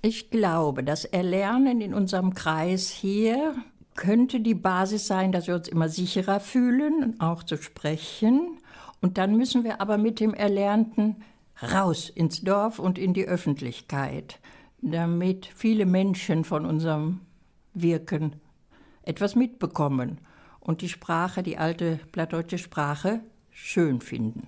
[0.00, 3.56] Ich glaube, das Erlernen in unserem Kreis hier
[3.96, 8.58] könnte die Basis sein, dass wir uns immer sicherer fühlen, auch zu sprechen.
[9.00, 11.16] Und dann müssen wir aber mit dem Erlernten
[11.60, 14.38] raus ins Dorf und in die Öffentlichkeit,
[14.80, 17.22] damit viele Menschen von unserem
[17.74, 18.36] Wirken
[19.02, 20.20] etwas mitbekommen
[20.60, 24.46] und die Sprache, die alte plattdeutsche Sprache, schön finden.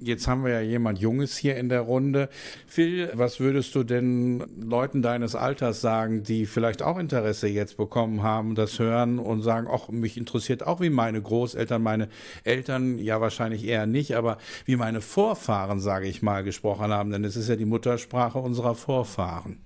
[0.00, 2.28] Jetzt haben wir ja jemand Junges hier in der Runde.
[2.68, 8.22] Phil, was würdest du denn Leuten deines Alters sagen, die vielleicht auch Interesse jetzt bekommen
[8.22, 12.08] haben, das hören und sagen, ach, mich interessiert auch wie meine Großeltern, meine
[12.44, 17.24] Eltern, ja wahrscheinlich eher nicht, aber wie meine Vorfahren, sage ich mal, gesprochen haben, denn
[17.24, 19.58] es ist ja die Muttersprache unserer Vorfahren.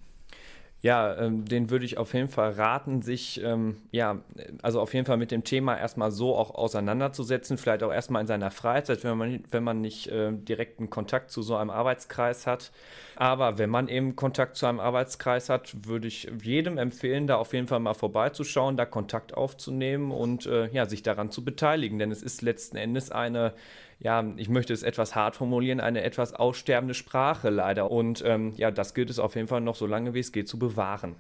[0.83, 4.21] Ja, ähm, den würde ich auf jeden Fall raten, sich ähm, ja,
[4.63, 8.27] also auf jeden Fall mit dem Thema erstmal so auch auseinanderzusetzen, vielleicht auch erstmal in
[8.27, 12.73] seiner Freizeit, wenn man, wenn man nicht äh, direkten Kontakt zu so einem Arbeitskreis hat.
[13.15, 17.53] Aber wenn man eben Kontakt zu einem Arbeitskreis hat, würde ich jedem empfehlen, da auf
[17.53, 22.01] jeden Fall mal vorbeizuschauen, da Kontakt aufzunehmen und äh, ja, sich daran zu beteiligen.
[22.01, 23.55] Denn es ist letzten Endes eine
[24.03, 27.91] ja, ich möchte es etwas hart formulieren, eine etwas aussterbende Sprache leider.
[27.91, 30.49] Und ähm, ja, das gilt es auf jeden Fall noch so lange wie es geht
[30.49, 31.15] zu bewahren.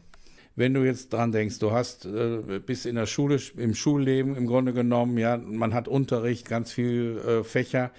[0.57, 4.47] Wenn du jetzt dran denkst, du hast äh, bis in der Schule, im Schulleben im
[4.47, 7.90] Grunde genommen, ja, man hat Unterricht, ganz viel äh, Fächer.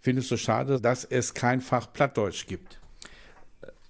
[0.00, 2.78] Findest du schade, dass es kein Fach Plattdeutsch gibt?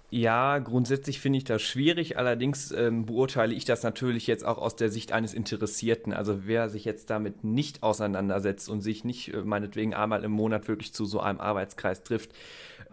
[0.09, 2.17] Ja, grundsätzlich finde ich das schwierig.
[2.17, 6.13] Allerdings ähm, beurteile ich das natürlich jetzt auch aus der Sicht eines Interessierten.
[6.13, 10.69] Also wer sich jetzt damit nicht auseinandersetzt und sich nicht äh, meinetwegen einmal im Monat
[10.69, 12.31] wirklich zu so einem Arbeitskreis trifft,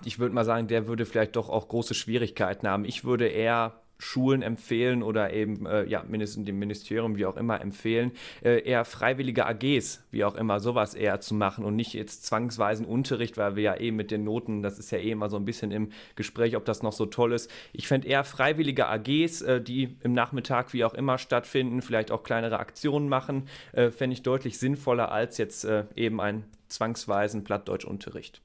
[0.05, 2.85] ich würde mal sagen, der würde vielleicht doch auch große Schwierigkeiten haben.
[2.85, 7.61] Ich würde eher Schulen empfehlen oder eben äh, ja mindestens dem Ministerium wie auch immer
[7.61, 12.25] empfehlen, äh, eher freiwillige AGs wie auch immer sowas eher zu machen und nicht jetzt
[12.27, 15.37] zwangsweisen Unterricht, weil wir ja eh mit den Noten, das ist ja eh immer so
[15.37, 17.51] ein bisschen im Gespräch, ob das noch so toll ist.
[17.73, 22.23] Ich fände eher freiwillige AGs, äh, die im Nachmittag wie auch immer stattfinden, vielleicht auch
[22.23, 28.43] kleinere Aktionen machen, äh, fände ich deutlich sinnvoller als jetzt äh, eben einen zwangsweisen Plattdeutschunterricht.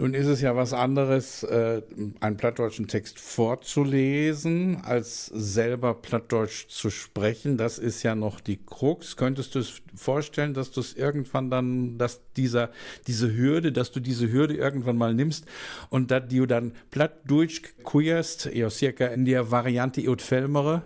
[0.00, 1.82] Nun ist es ja was anderes, äh,
[2.20, 7.58] einen plattdeutschen Text vorzulesen, als selber plattdeutsch zu sprechen.
[7.58, 9.18] Das ist ja noch die Krux.
[9.18, 12.70] Könntest du es vorstellen, dass du es irgendwann dann, dass dieser,
[13.08, 15.44] diese Hürde, dass du diese Hürde irgendwann mal nimmst
[15.90, 20.82] und dass du dann plattdeutsch queerst, ja, circa in der Variante Iot Felmere?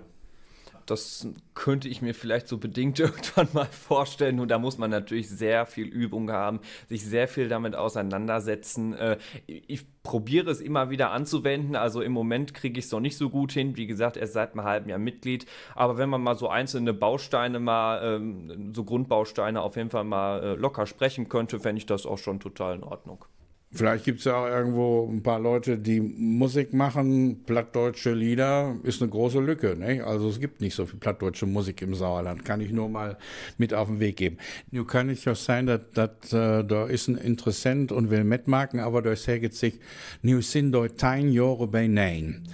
[0.87, 4.41] Das könnte ich mir vielleicht so bedingt irgendwann mal vorstellen.
[4.41, 8.95] Und da muss man natürlich sehr viel Übung haben, sich sehr viel damit auseinandersetzen.
[8.95, 11.77] Äh, ich probiere es immer wieder anzuwenden.
[11.77, 13.77] Also im Moment kriege ich es noch nicht so gut hin.
[13.77, 15.47] Wie gesagt, erst seit einem halben Jahr Mitglied.
[15.75, 20.43] Aber wenn man mal so einzelne Bausteine mal, ähm, so Grundbausteine auf jeden Fall mal
[20.43, 23.25] äh, locker sprechen könnte, fände ich das auch schon total in Ordnung.
[23.77, 29.03] Vielleicht gibt es ja auch irgendwo ein paar Leute, die Musik machen, plattdeutsche Lieder, ist
[29.03, 29.75] eine große Lücke.
[29.77, 30.05] Ne?
[30.05, 33.19] Also es gibt nicht so viel plattdeutsche Musik im Sauerland, kann ich nur mal
[33.59, 34.39] mit auf den Weg geben.
[34.71, 38.79] Nun kann es ja sein, dass, dass äh, da ist ein Interessent und will mitmachen,
[38.79, 39.81] aber da sagt sich,
[40.23, 42.45] nu sind da tein Jahre bei Nein.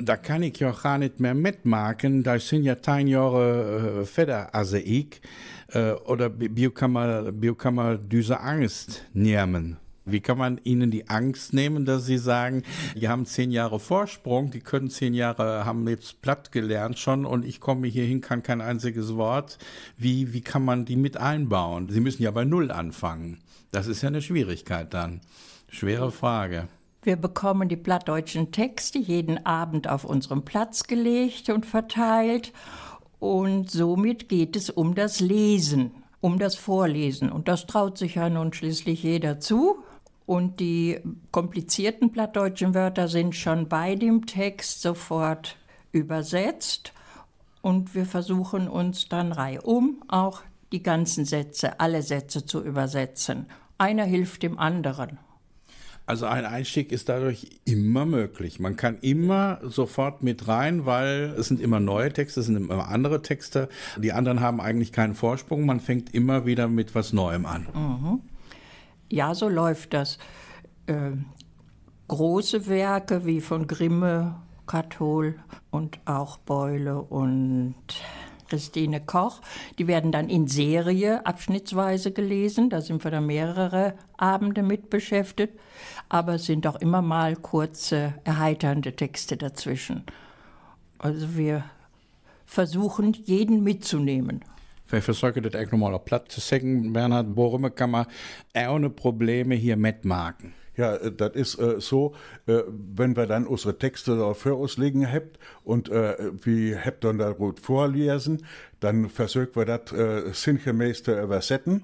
[0.00, 4.54] Da kann ich ja gar nicht mehr mitmachen, da sind ja tein Jahre äh, Feder
[4.54, 5.20] als ich.
[5.74, 6.30] Äh, oder
[6.74, 6.92] kann
[7.74, 9.76] man diese Angst nehmen?
[10.06, 12.62] Wie kann man ihnen die Angst nehmen, dass sie sagen,
[12.94, 17.44] die haben zehn Jahre Vorsprung, die können zehn Jahre, haben jetzt platt gelernt schon und
[17.44, 19.58] ich komme hierhin, kann kein einziges Wort.
[19.96, 21.88] Wie, wie kann man die mit einbauen?
[21.88, 23.38] Sie müssen ja bei Null anfangen.
[23.72, 25.20] Das ist ja eine Schwierigkeit dann.
[25.68, 26.68] Schwere Frage.
[27.02, 32.52] Wir bekommen die plattdeutschen Texte jeden Abend auf unserem Platz gelegt und verteilt.
[33.18, 35.90] Und somit geht es um das Lesen,
[36.20, 37.32] um das Vorlesen.
[37.32, 39.82] Und das traut sich ja nun schließlich jeder zu.
[40.26, 45.56] Und die komplizierten plattdeutschen Wörter sind schon bei dem Text sofort
[45.92, 46.92] übersetzt.
[47.60, 53.46] Und wir versuchen uns dann reihum auch die ganzen Sätze, alle Sätze zu übersetzen.
[53.78, 55.18] Einer hilft dem anderen.
[56.06, 58.60] Also ein Einstieg ist dadurch immer möglich.
[58.60, 62.88] Man kann immer sofort mit rein, weil es sind immer neue Texte, es sind immer
[62.88, 63.70] andere Texte.
[63.96, 65.64] Die anderen haben eigentlich keinen Vorsprung.
[65.64, 67.66] Man fängt immer wieder mit was Neuem an.
[67.74, 68.20] Mhm.
[69.10, 70.18] Ja, so läuft das.
[70.86, 71.12] Äh,
[72.08, 74.36] große Werke wie von Grimme,
[74.66, 75.38] Kathol
[75.70, 77.74] und auch Beule und
[78.48, 79.40] Christine Koch.
[79.78, 82.70] Die werden dann in Serie abschnittsweise gelesen.
[82.70, 85.58] Da sind wir dann mehrere Abende mit beschäftigt.
[86.08, 90.04] Aber es sind auch immer mal kurze, erheiternde Texte dazwischen.
[90.98, 91.64] Also wir
[92.46, 93.64] versuchen, jeden
[94.94, 98.06] Wir versuchen das echt nochmal auf Platz zu sagen, Bernhard, warum kann man
[98.54, 100.54] ohne Probleme hier mitmachen?
[100.76, 102.14] Ja, äh, das ist äh, so,
[102.46, 107.02] äh, wenn wir dann unsere Texte da für uns liegen habt und äh, wie habt
[107.02, 108.46] dann da gut vorlesen,
[108.78, 111.82] dann versuchen wir das äh, sinngemäß zu übersetzen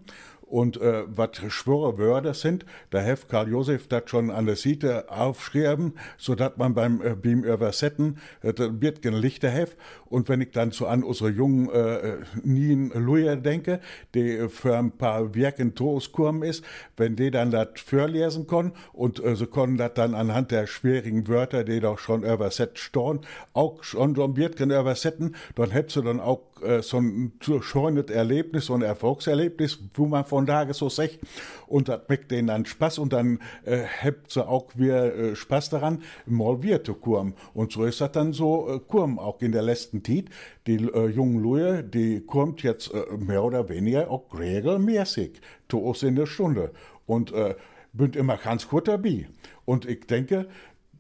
[0.51, 5.11] und äh, was schwere Wörter sind, da hat Karl Josef das schon an der Seite
[5.11, 9.77] aufschreiben, so dass man beim äh, beim Übersetzen äh, wird gen Lichter hef.
[10.07, 13.81] Und wenn ich dann so an unsere jungen äh, Nien Luja denke,
[14.15, 16.65] die für ein paar Werke in Tooskurm ist,
[16.97, 21.29] wenn die dann das vorlesen können und äh, sie können das dann anhand der schwierigen
[21.29, 23.21] Wörter, die doch schon übersetzt stehen,
[23.53, 28.11] auch schon so ein Wirken übersetzen, dann hättest du dann auch äh, so ein schönes
[28.11, 31.19] Erlebnis, so ein Erfolgserlebnis, wo man von Tage so sagt.
[31.67, 35.71] Und das macht denen dann Spaß und dann äh, habt sie auch wieder äh, Spaß
[35.71, 37.35] daran, mal wieder zu kurm.
[37.55, 40.27] Und so ist das dann so äh, kurm, auch in der letzten Zeit.
[40.67, 46.03] Die äh, jungen Leute, die kommt jetzt äh, mehr oder weniger auch regelmäßig zu uns
[46.03, 46.73] in der Stunde.
[47.07, 47.55] Und äh,
[47.93, 49.29] bin immer ganz gut dabei.
[49.65, 50.49] Und ich denke,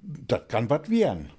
[0.03, 1.31] das kann was werden.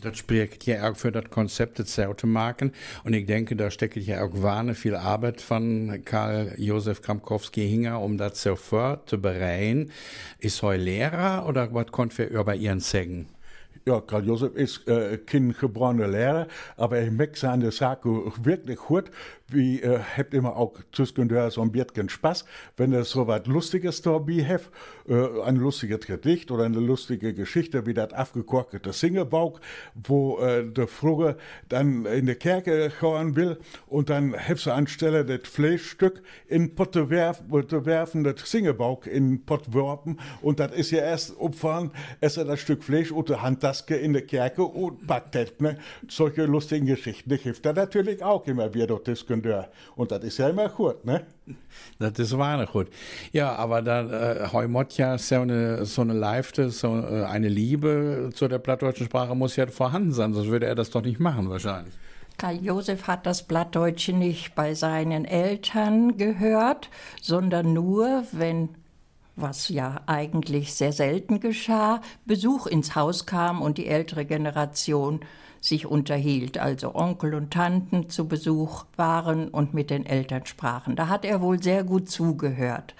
[0.00, 2.72] Das spricht ja auch für das Konzept des Automarken.
[3.04, 8.00] Und ich denke, da steckt ja auch wahnsinnig viel Arbeit von Karl Josef Kramkowski hinger,
[8.00, 9.90] um das sofort zu bereiten.
[10.38, 13.28] Ist er Lehrer oder was konnte wir über Ihren sagen?
[13.88, 16.46] Ja, Karl Josef ist äh, kein geborener Lehrer,
[16.76, 19.10] aber er merkt seine Sache wirklich gut.
[19.50, 22.44] Wie äh, habt immer auch zwischendurch so ein bisschen Spaß,
[22.76, 24.70] wenn er so was Lustiges dabei hat,
[25.08, 29.58] äh, ein lustiges Gedicht oder eine lustige Geschichte, wie das aufgekorkete Singebauk,
[29.94, 31.38] wo äh, der Fruge
[31.70, 37.08] dann in die Kerke schauen will und dann hat sie anstelle das Fleischstück in Potte
[37.08, 42.44] werf, werfen, das Singebauk in Pott werfen und das ist ja erst umfahren, es er
[42.44, 43.40] das Stück Fleisch unter
[43.78, 45.76] Handtaske in der Kerke und das, ne?
[46.08, 49.66] Solche lustigen Geschichten, die hilft er natürlich auch immer wieder diskutieren.
[49.96, 51.22] Und das ist ja immer gut, ne?
[51.98, 52.88] Das ist wahnsinnig gut.
[53.32, 58.30] Ja, aber da äh, Heumott ja so eine, so eine Leifte, so äh, eine Liebe
[58.34, 61.48] zu der plattdeutschen Sprache muss ja vorhanden sein, sonst würde er das doch nicht machen
[61.48, 61.94] wahrscheinlich.
[62.36, 66.88] Karl Josef hat das Plattdeutsche nicht bei seinen Eltern gehört,
[67.20, 68.68] sondern nur, wenn
[69.40, 75.20] was ja eigentlich sehr selten geschah, Besuch ins Haus kam und die ältere Generation
[75.60, 80.96] sich unterhielt, also Onkel und Tanten zu Besuch waren und mit den Eltern sprachen.
[80.96, 82.94] Da hat er wohl sehr gut zugehört.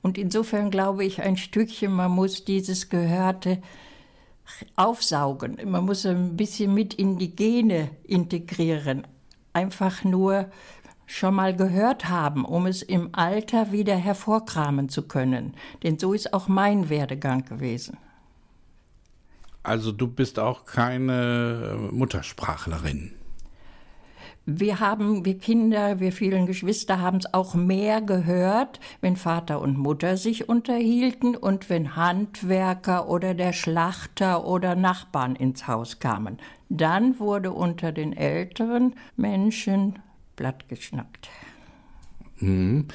[0.00, 3.58] Und insofern glaube ich ein Stückchen, man muss dieses Gehörte
[4.76, 5.58] aufsaugen.
[5.64, 9.06] Man muss ein bisschen mit in die Gene integrieren.
[9.52, 10.50] Einfach nur
[11.08, 15.54] schon mal gehört haben, um es im Alter wieder hervorkramen zu können.
[15.82, 17.96] Denn so ist auch mein Werdegang gewesen.
[19.62, 23.12] Also du bist auch keine Muttersprachlerin.
[24.50, 29.76] Wir haben, wir Kinder, wir vielen Geschwister haben es auch mehr gehört, wenn Vater und
[29.76, 36.38] Mutter sich unterhielten und wenn Handwerker oder der Schlachter oder Nachbarn ins Haus kamen.
[36.70, 39.98] Dann wurde unter den älteren Menschen
[40.38, 41.28] Blatt geschnackt.
[42.40, 42.86] Mhm.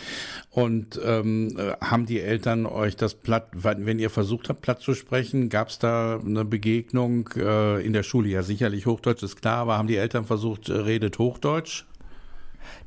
[0.50, 5.50] Und ähm, haben die Eltern euch das Platt, wenn ihr versucht habt, Platt zu sprechen,
[5.50, 8.30] gab es da eine Begegnung äh, in der Schule?
[8.30, 11.86] Ja, sicherlich Hochdeutsch ist klar, aber haben die Eltern versucht, äh, redet Hochdeutsch?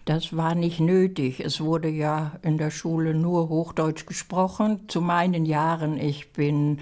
[0.06, 1.40] Das war nicht nötig.
[1.40, 4.88] Es wurde ja in der Schule nur Hochdeutsch gesprochen.
[4.88, 6.78] Zu meinen Jahren, ich bin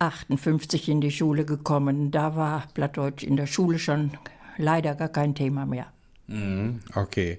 [0.00, 4.12] 58 in die Schule gekommen, da war Plattdeutsch in der Schule schon
[4.56, 5.86] leider gar kein Thema mehr.
[6.28, 7.38] Mhm, okay.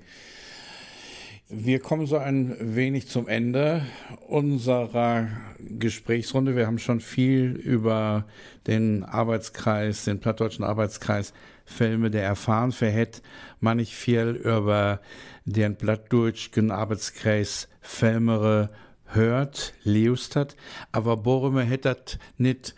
[1.51, 3.81] Wir kommen so ein wenig zum Ende
[4.27, 6.55] unserer Gesprächsrunde.
[6.55, 8.25] Wir haben schon viel über
[8.67, 11.33] den Arbeitskreis, den plattdeutschen Arbeitskreis
[11.65, 12.71] Filme der erfahren.
[12.71, 13.21] Hätten
[13.59, 15.01] man nicht viel über
[15.45, 18.69] den plattdeutschen Arbeitskreis Filmere
[19.05, 20.55] hört, leust hat,
[20.91, 22.75] aber warum hätte das nicht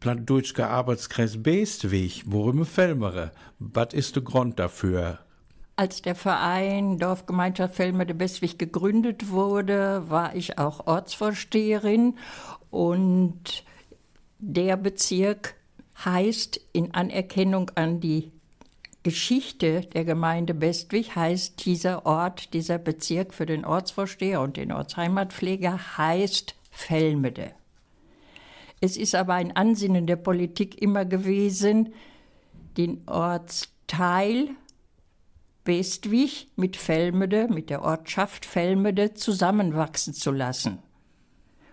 [0.00, 3.32] plattdeutscher Arbeitskreis Bestweg, warum Filmere?
[3.58, 5.18] Was ist der Grund dafür?
[5.76, 12.16] Als der Verein Dorfgemeinschaft Fellmerde Bestwig gegründet wurde, war ich auch Ortsvorsteherin
[12.70, 13.64] und
[14.38, 15.56] der Bezirk
[16.04, 18.30] heißt in Anerkennung an die
[19.02, 25.98] Geschichte der Gemeinde Bestwig heißt dieser Ort, dieser Bezirk für den Ortsvorsteher und den Ortsheimatpfleger
[25.98, 27.50] heißt Fellmede.
[28.80, 31.92] Es ist aber ein Ansinnen der Politik immer gewesen,
[32.76, 34.50] den Ortsteil
[35.64, 40.80] Bestwig mit Velmede, mit der Ortschaft Velmede zusammenwachsen zu lassen.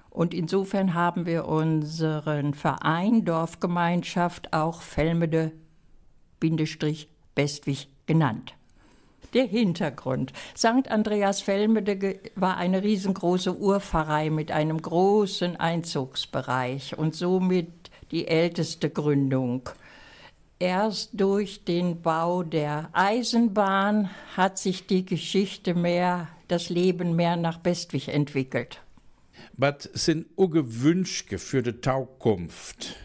[0.09, 7.07] Und insofern haben wir unseren Verein Dorfgemeinschaft auch Velmede-Bestwig
[8.05, 8.53] genannt.
[9.33, 10.31] Der Hintergrund.
[10.57, 10.89] St.
[10.89, 19.69] Andreas Velmede war eine riesengroße Urpfarrei mit einem großen Einzugsbereich und somit die älteste Gründung.
[20.61, 27.57] Erst durch den Bau der Eisenbahn hat sich die Geschichte mehr, das Leben mehr nach
[27.57, 28.79] Bestwig entwickelt.
[29.57, 32.95] Was sind ungewünschte für die Taukunft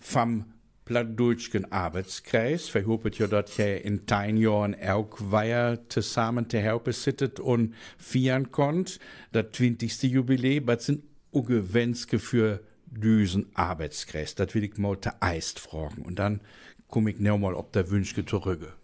[0.00, 0.46] vom
[0.86, 2.68] Plattdeutschen Arbeitskreis?
[2.68, 8.50] Verhopet ja dort ja in tein Jahren auch weiter zusammen zu helfen sittet und feiern
[8.50, 8.98] konnt.
[9.30, 10.02] Das 20.
[10.02, 14.34] Jubiläum, was sind ungewünschte für diesen Arbeitskreis?
[14.34, 16.02] Das will ich mal te Eist fragen.
[16.02, 16.40] Und dann
[16.88, 18.74] komme ich nochmal auf der Wünsche zurück.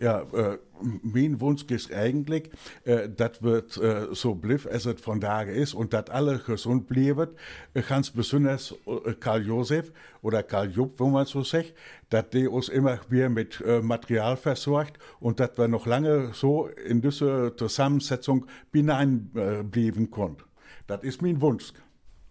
[0.00, 0.56] Ja, äh,
[1.02, 2.50] mein Wunsch ist eigentlich,
[2.84, 6.86] äh, das wird äh, so bliff, als es von Tage ist und dass alle gesund
[6.86, 7.28] bleiben.
[7.74, 9.92] Äh, ganz besonders äh, Karl Josef
[10.22, 11.74] oder Karl Jupp, wo man so sagt,
[12.08, 16.68] dass die uns immer wieder mit äh, Material versorgt und dass wir noch lange so
[16.68, 20.44] in diese Zusammensetzung hineinbleiben äh, konnten.
[20.86, 21.74] Das ist mein Wunsch.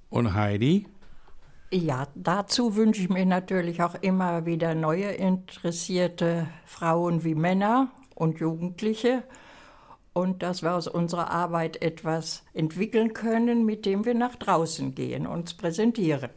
[0.09, 0.87] Und Heidi?
[1.71, 8.39] Ja, dazu wünsche ich mir natürlich auch immer wieder neue interessierte Frauen wie Männer und
[8.39, 9.23] Jugendliche
[10.11, 15.27] und dass wir aus unserer Arbeit etwas entwickeln können, mit dem wir nach draußen gehen,
[15.27, 16.31] uns präsentieren.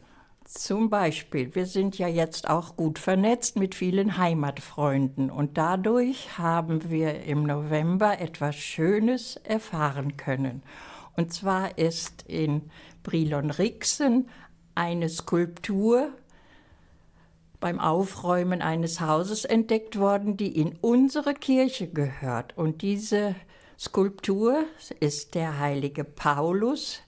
[0.45, 6.91] Zum Beispiel, wir sind ja jetzt auch gut vernetzt mit vielen Heimatfreunden und dadurch haben
[6.91, 10.61] wir im November etwas Schönes erfahren können.
[11.15, 12.69] Und zwar ist in
[13.03, 14.27] Brilon-Rixen
[14.75, 16.09] eine Skulptur
[17.59, 22.57] beim Aufräumen eines Hauses entdeckt worden, die in unsere Kirche gehört.
[22.57, 23.35] Und diese
[23.79, 24.65] Skulptur
[24.99, 27.01] ist der heilige Paulus,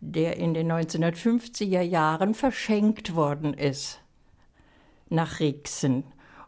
[0.00, 4.00] der in den 1950er Jahren verschenkt worden ist
[5.08, 6.04] nach Rixen.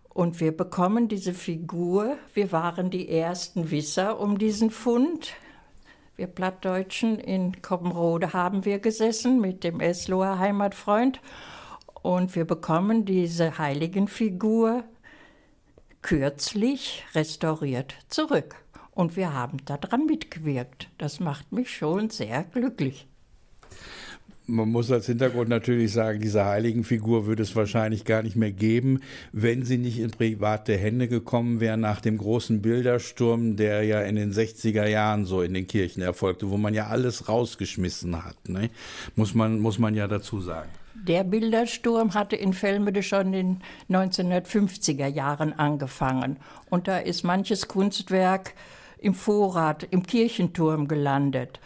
[0.09, 2.17] Und wir bekommen diese Figur.
[2.33, 5.35] Wir waren die ersten Wisser um diesen Fund.
[6.17, 11.21] Wir Plattdeutschen in Koppenrode haben wir gesessen mit dem Esloer Heimatfreund
[12.03, 14.85] und wir bekommen diese Heiligenfigur
[16.01, 18.55] kürzlich restauriert zurück.
[18.93, 20.89] Und wir haben daran mitgewirkt.
[20.97, 23.07] Das macht mich schon sehr glücklich.
[24.49, 29.01] Man muss als Hintergrund natürlich sagen, diese Heiligenfigur würde es wahrscheinlich gar nicht mehr geben,
[29.33, 34.15] wenn sie nicht in private Hände gekommen wäre nach dem großen Bildersturm, der ja in
[34.15, 38.49] den 60er Jahren so in den Kirchen erfolgte, wo man ja alles rausgeschmissen hat.
[38.49, 38.71] Ne?
[39.17, 40.71] Muss, man, muss man ja dazu sagen.
[40.95, 46.37] Der Bildersturm hatte in Velmede schon in den 1950er Jahren angefangen.
[46.71, 48.55] Und da ist manches Kunstwerk
[48.99, 51.61] im Vorrat, im Kirchenturm gelandet.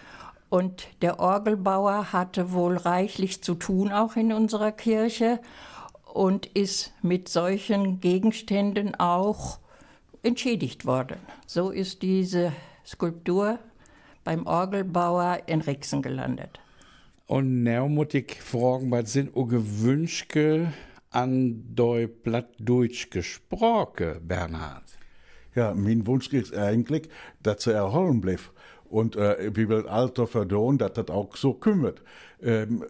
[0.51, 5.40] Und der Orgelbauer hatte wohl reichlich zu tun, auch in unserer Kirche,
[6.12, 9.61] und ist mit solchen Gegenständen auch
[10.24, 11.18] entschädigt worden.
[11.46, 12.53] So ist diese
[12.84, 13.61] Skulptur
[14.24, 16.59] beim Orgelbauer in Rixen gelandet.
[17.26, 20.72] Und neumutig fragen, was sind o gewünschte
[21.11, 24.82] an deu Plattdeutsch gesprochen, Bernhard?
[25.55, 27.09] Ja, mein Wunsch ist eigentlich,
[27.40, 28.51] dass sie erholen bleibt
[28.91, 32.03] und äh, wie will Alter verdoen, dass das auch so kümmert.
[32.43, 32.84] Ähm,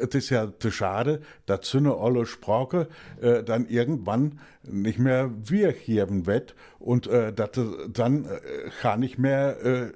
[0.00, 2.88] es ist ja zu schade, dass so eine alle Sprache
[3.20, 7.50] äh, dann irgendwann nicht mehr wirken wird und äh, dass
[7.92, 9.92] dann äh, gar nicht mehr äh,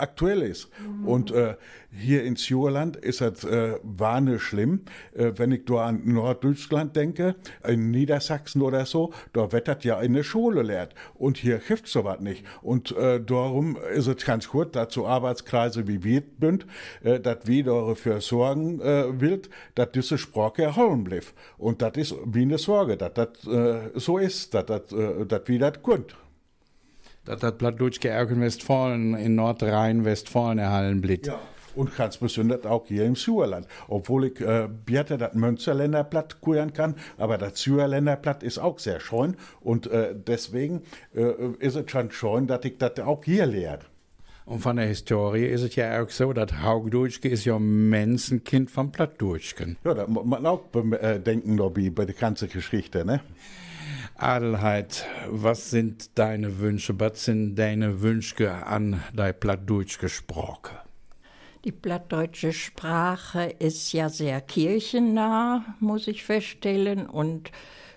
[0.00, 0.68] aktuell ist.
[0.80, 1.08] Mhm.
[1.08, 1.56] Und äh,
[1.92, 4.82] hier in Sjuerland ist das äh, wahnsinnig schlimm.
[5.14, 7.34] Äh, wenn ich da an Norddeutschland denke,
[7.66, 10.94] in Niedersachsen oder so, da das ja in der Schule lehrt.
[11.14, 12.44] Und hier hilft sowas nicht.
[12.62, 16.66] Und äh, darum ist es ganz gut, so Arbeitskreise wie wir sind,
[17.02, 19.42] äh, dass wir dafür sorgen äh, will,
[19.74, 21.34] dass diese Sprache erhalten bleibt.
[21.58, 25.42] Und das ist wie eine Sorge, dass das äh, so ist, dass das äh, dass
[25.46, 26.04] wir das können
[27.24, 31.26] das Plattdeutsch auch in Westfalen, in Nordrhein-Westfalen erhalten bleibt.
[31.26, 31.38] Ja.
[31.76, 33.68] Und ganz besonders auch hier im Sauerland.
[33.86, 38.80] Obwohl ich äh, bitte das Münsterländer Platt kuren kann, aber das Sauerländer Platt ist auch
[38.80, 39.36] sehr schön.
[39.60, 40.82] Und äh, deswegen
[41.14, 43.80] äh, ist es schon schön, dass ich das auch hier lehre.
[44.46, 48.90] Und von der Historie ist es ja auch so, dass Haugdeutschke ist ja Menschenkind vom
[48.90, 49.76] Plattdeutschken.
[49.84, 53.20] Ja, da muss man auch bedenken, Lobby, bei der ganzen Geschichte, ne?
[54.22, 56.98] Adelheid, was sind deine Wünsche?
[57.00, 60.76] Was sind deine Wünsche an dein Plattdeutsch Sprache?
[61.64, 67.06] Die plattdeutsche Sprache ist ja sehr kirchennah, muss ich feststellen.
[67.06, 67.50] Und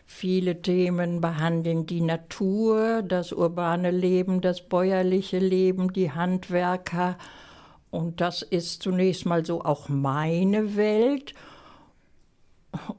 [0.05, 7.17] viele Themen behandeln die Natur, das urbane Leben, das bäuerliche Leben, die Handwerker.
[7.89, 11.33] Und das ist zunächst mal so auch meine Welt.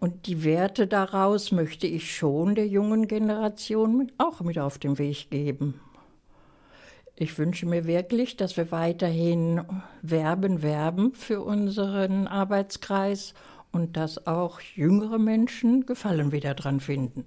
[0.00, 5.30] Und die Werte daraus möchte ich schon der jungen Generation auch mit auf den Weg
[5.30, 5.80] geben.
[7.16, 9.64] Ich wünsche mir wirklich, dass wir weiterhin
[10.02, 13.34] werben, werben für unseren Arbeitskreis
[13.70, 17.24] und dass auch jüngere Menschen Gefallen wieder dran finden.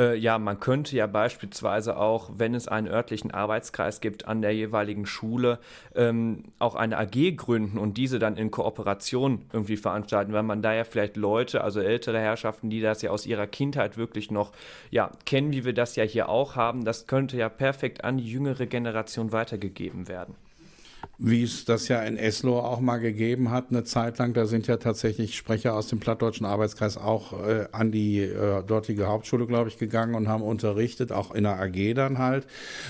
[0.00, 4.54] Äh, ja, man könnte ja beispielsweise auch, wenn es einen örtlichen Arbeitskreis gibt, an der
[4.54, 5.58] jeweiligen Schule
[5.94, 10.72] ähm, auch eine AG gründen und diese dann in Kooperation irgendwie veranstalten, weil man da
[10.72, 14.52] ja vielleicht Leute, also ältere Herrschaften, die das ja aus ihrer Kindheit wirklich noch
[14.90, 18.30] ja, kennen, wie wir das ja hier auch haben, das könnte ja perfekt an die
[18.30, 20.34] jüngere Generation weitergegeben werden
[21.22, 24.32] wie es das ja in Eslo auch mal gegeben hat, eine Zeit lang.
[24.32, 29.06] Da sind ja tatsächlich Sprecher aus dem Plattdeutschen Arbeitskreis auch äh, an die äh, dortige
[29.06, 32.46] Hauptschule, glaube ich, gegangen und haben unterrichtet, auch in der AG dann halt.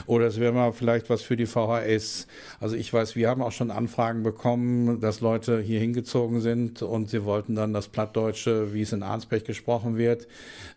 [0.06, 2.28] Oder es wäre mal vielleicht was für die VHS.
[2.61, 7.11] Also ich weiß, wir haben auch schon Anfragen bekommen, dass Leute hier hingezogen sind und
[7.11, 10.28] sie wollten dann das Plattdeutsche, wie es in Arnsberg gesprochen wird,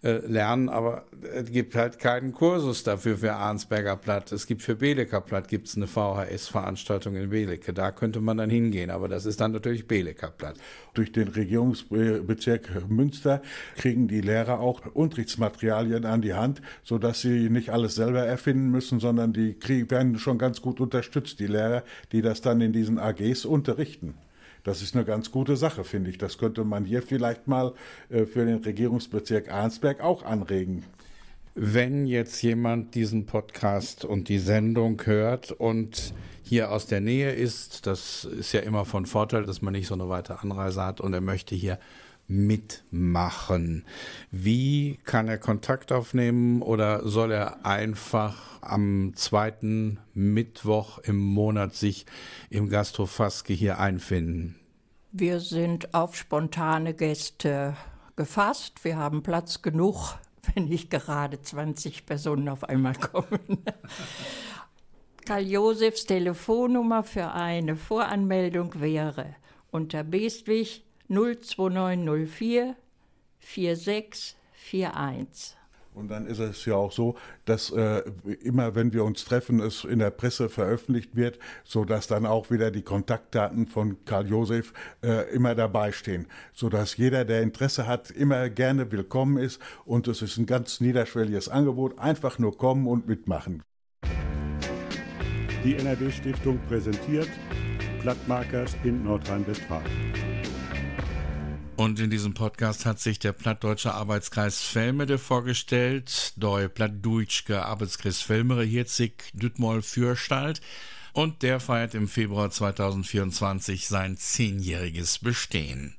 [0.01, 0.69] äh, lernen.
[0.69, 1.03] Aber
[1.35, 4.31] es gibt halt keinen Kursus dafür für Arnsberger Platt.
[4.31, 7.73] Es gibt für Beleker Platt gibt es eine VHS-Veranstaltung in Beleke.
[7.73, 10.57] Da könnte man dann hingehen, aber das ist dann natürlich Beleker Platz.
[10.93, 13.41] Durch den Regierungsbezirk Münster
[13.75, 18.99] kriegen die Lehrer auch Unterrichtsmaterialien an die Hand, sodass sie nicht alles selber erfinden müssen,
[18.99, 22.99] sondern die kriegen, werden schon ganz gut unterstützt, die Lehrer, die das dann in diesen
[22.99, 24.13] AGs unterrichten.
[24.63, 26.17] Das ist eine ganz gute Sache, finde ich.
[26.17, 27.73] Das könnte man hier vielleicht mal
[28.09, 30.85] äh, für den Regierungsbezirk Arnsberg auch anregen.
[31.55, 36.13] Wenn jetzt jemand diesen Podcast und die Sendung hört und
[36.43, 39.93] hier aus der Nähe ist, das ist ja immer von Vorteil, dass man nicht so
[39.93, 41.79] eine weite Anreise hat und er möchte hier
[42.27, 43.85] mitmachen.
[44.31, 52.05] Wie kann er Kontakt aufnehmen oder soll er einfach am zweiten Mittwoch im Monat sich
[52.49, 54.55] im Gasthof Faske hier einfinden?
[55.11, 57.75] Wir sind auf spontane Gäste
[58.15, 58.83] gefasst.
[58.83, 60.15] Wir haben Platz genug
[60.55, 63.63] wenn nicht gerade 20 Personen auf einmal kommen.
[65.25, 69.37] Karl Josefs Telefonnummer für eine Voranmeldung wäre
[69.71, 72.75] unter Bestwig 02904
[73.39, 75.55] 4641.
[75.93, 77.15] Und dann ist es ja auch so,
[77.45, 77.99] dass äh,
[78.41, 82.51] immer, wenn wir uns treffen, es in der Presse veröffentlicht wird, so dass dann auch
[82.51, 87.87] wieder die Kontaktdaten von Karl Josef äh, immer dabei stehen, so dass jeder, der Interesse
[87.87, 89.61] hat, immer gerne willkommen ist.
[89.85, 91.97] Und es ist ein ganz niederschwelliges Angebot.
[91.99, 93.63] Einfach nur kommen und mitmachen.
[95.63, 97.29] Die NRW-Stiftung präsentiert
[98.01, 99.89] Plattmarkers in Nordrhein-Westfalen.
[101.77, 108.65] Und in diesem Podcast hat sich der Plattdeutsche Arbeitskreis Velmede vorgestellt, der Plattdeutschke Arbeitskreis Velmere
[108.65, 110.59] Hirzig Dütmol Fürstalt
[111.13, 115.95] und der feiert im Februar 2024 sein zehnjähriges Bestehen.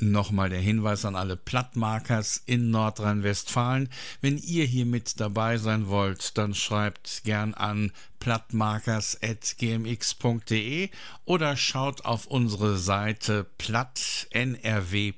[0.00, 3.88] Nochmal der Hinweis an alle Plattmarkers in Nordrhein-Westfalen.
[4.20, 7.90] Wenn ihr hier mit dabei sein wollt, dann schreibt gern an
[8.20, 10.90] plattmarkers.gmx.de
[11.24, 15.16] oder schaut auf unsere Seite plattnrw.de.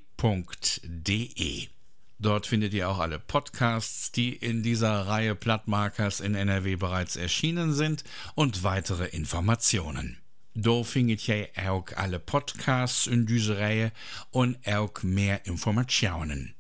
[2.18, 7.74] Dort findet ihr auch alle Podcasts, die in dieser Reihe Plattmarkers in NRW bereits erschienen
[7.74, 8.02] sind
[8.34, 10.16] und weitere Informationen.
[10.54, 13.92] Da findet ihr auch alle Podcasts in dieser Reihe
[14.30, 16.54] und auch mehr Informationen.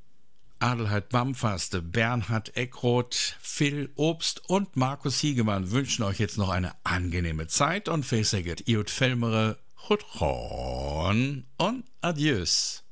[0.60, 7.46] Adelheid Bamfaste, Bernhard Eckroth, Phil Obst und Markus Hiegemann wünschen euch jetzt noch eine angenehme
[7.46, 12.84] Zeit und versäget Iot Felmere, Chutron und Adieus.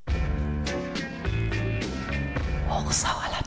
[2.68, 3.37] Hochsauer.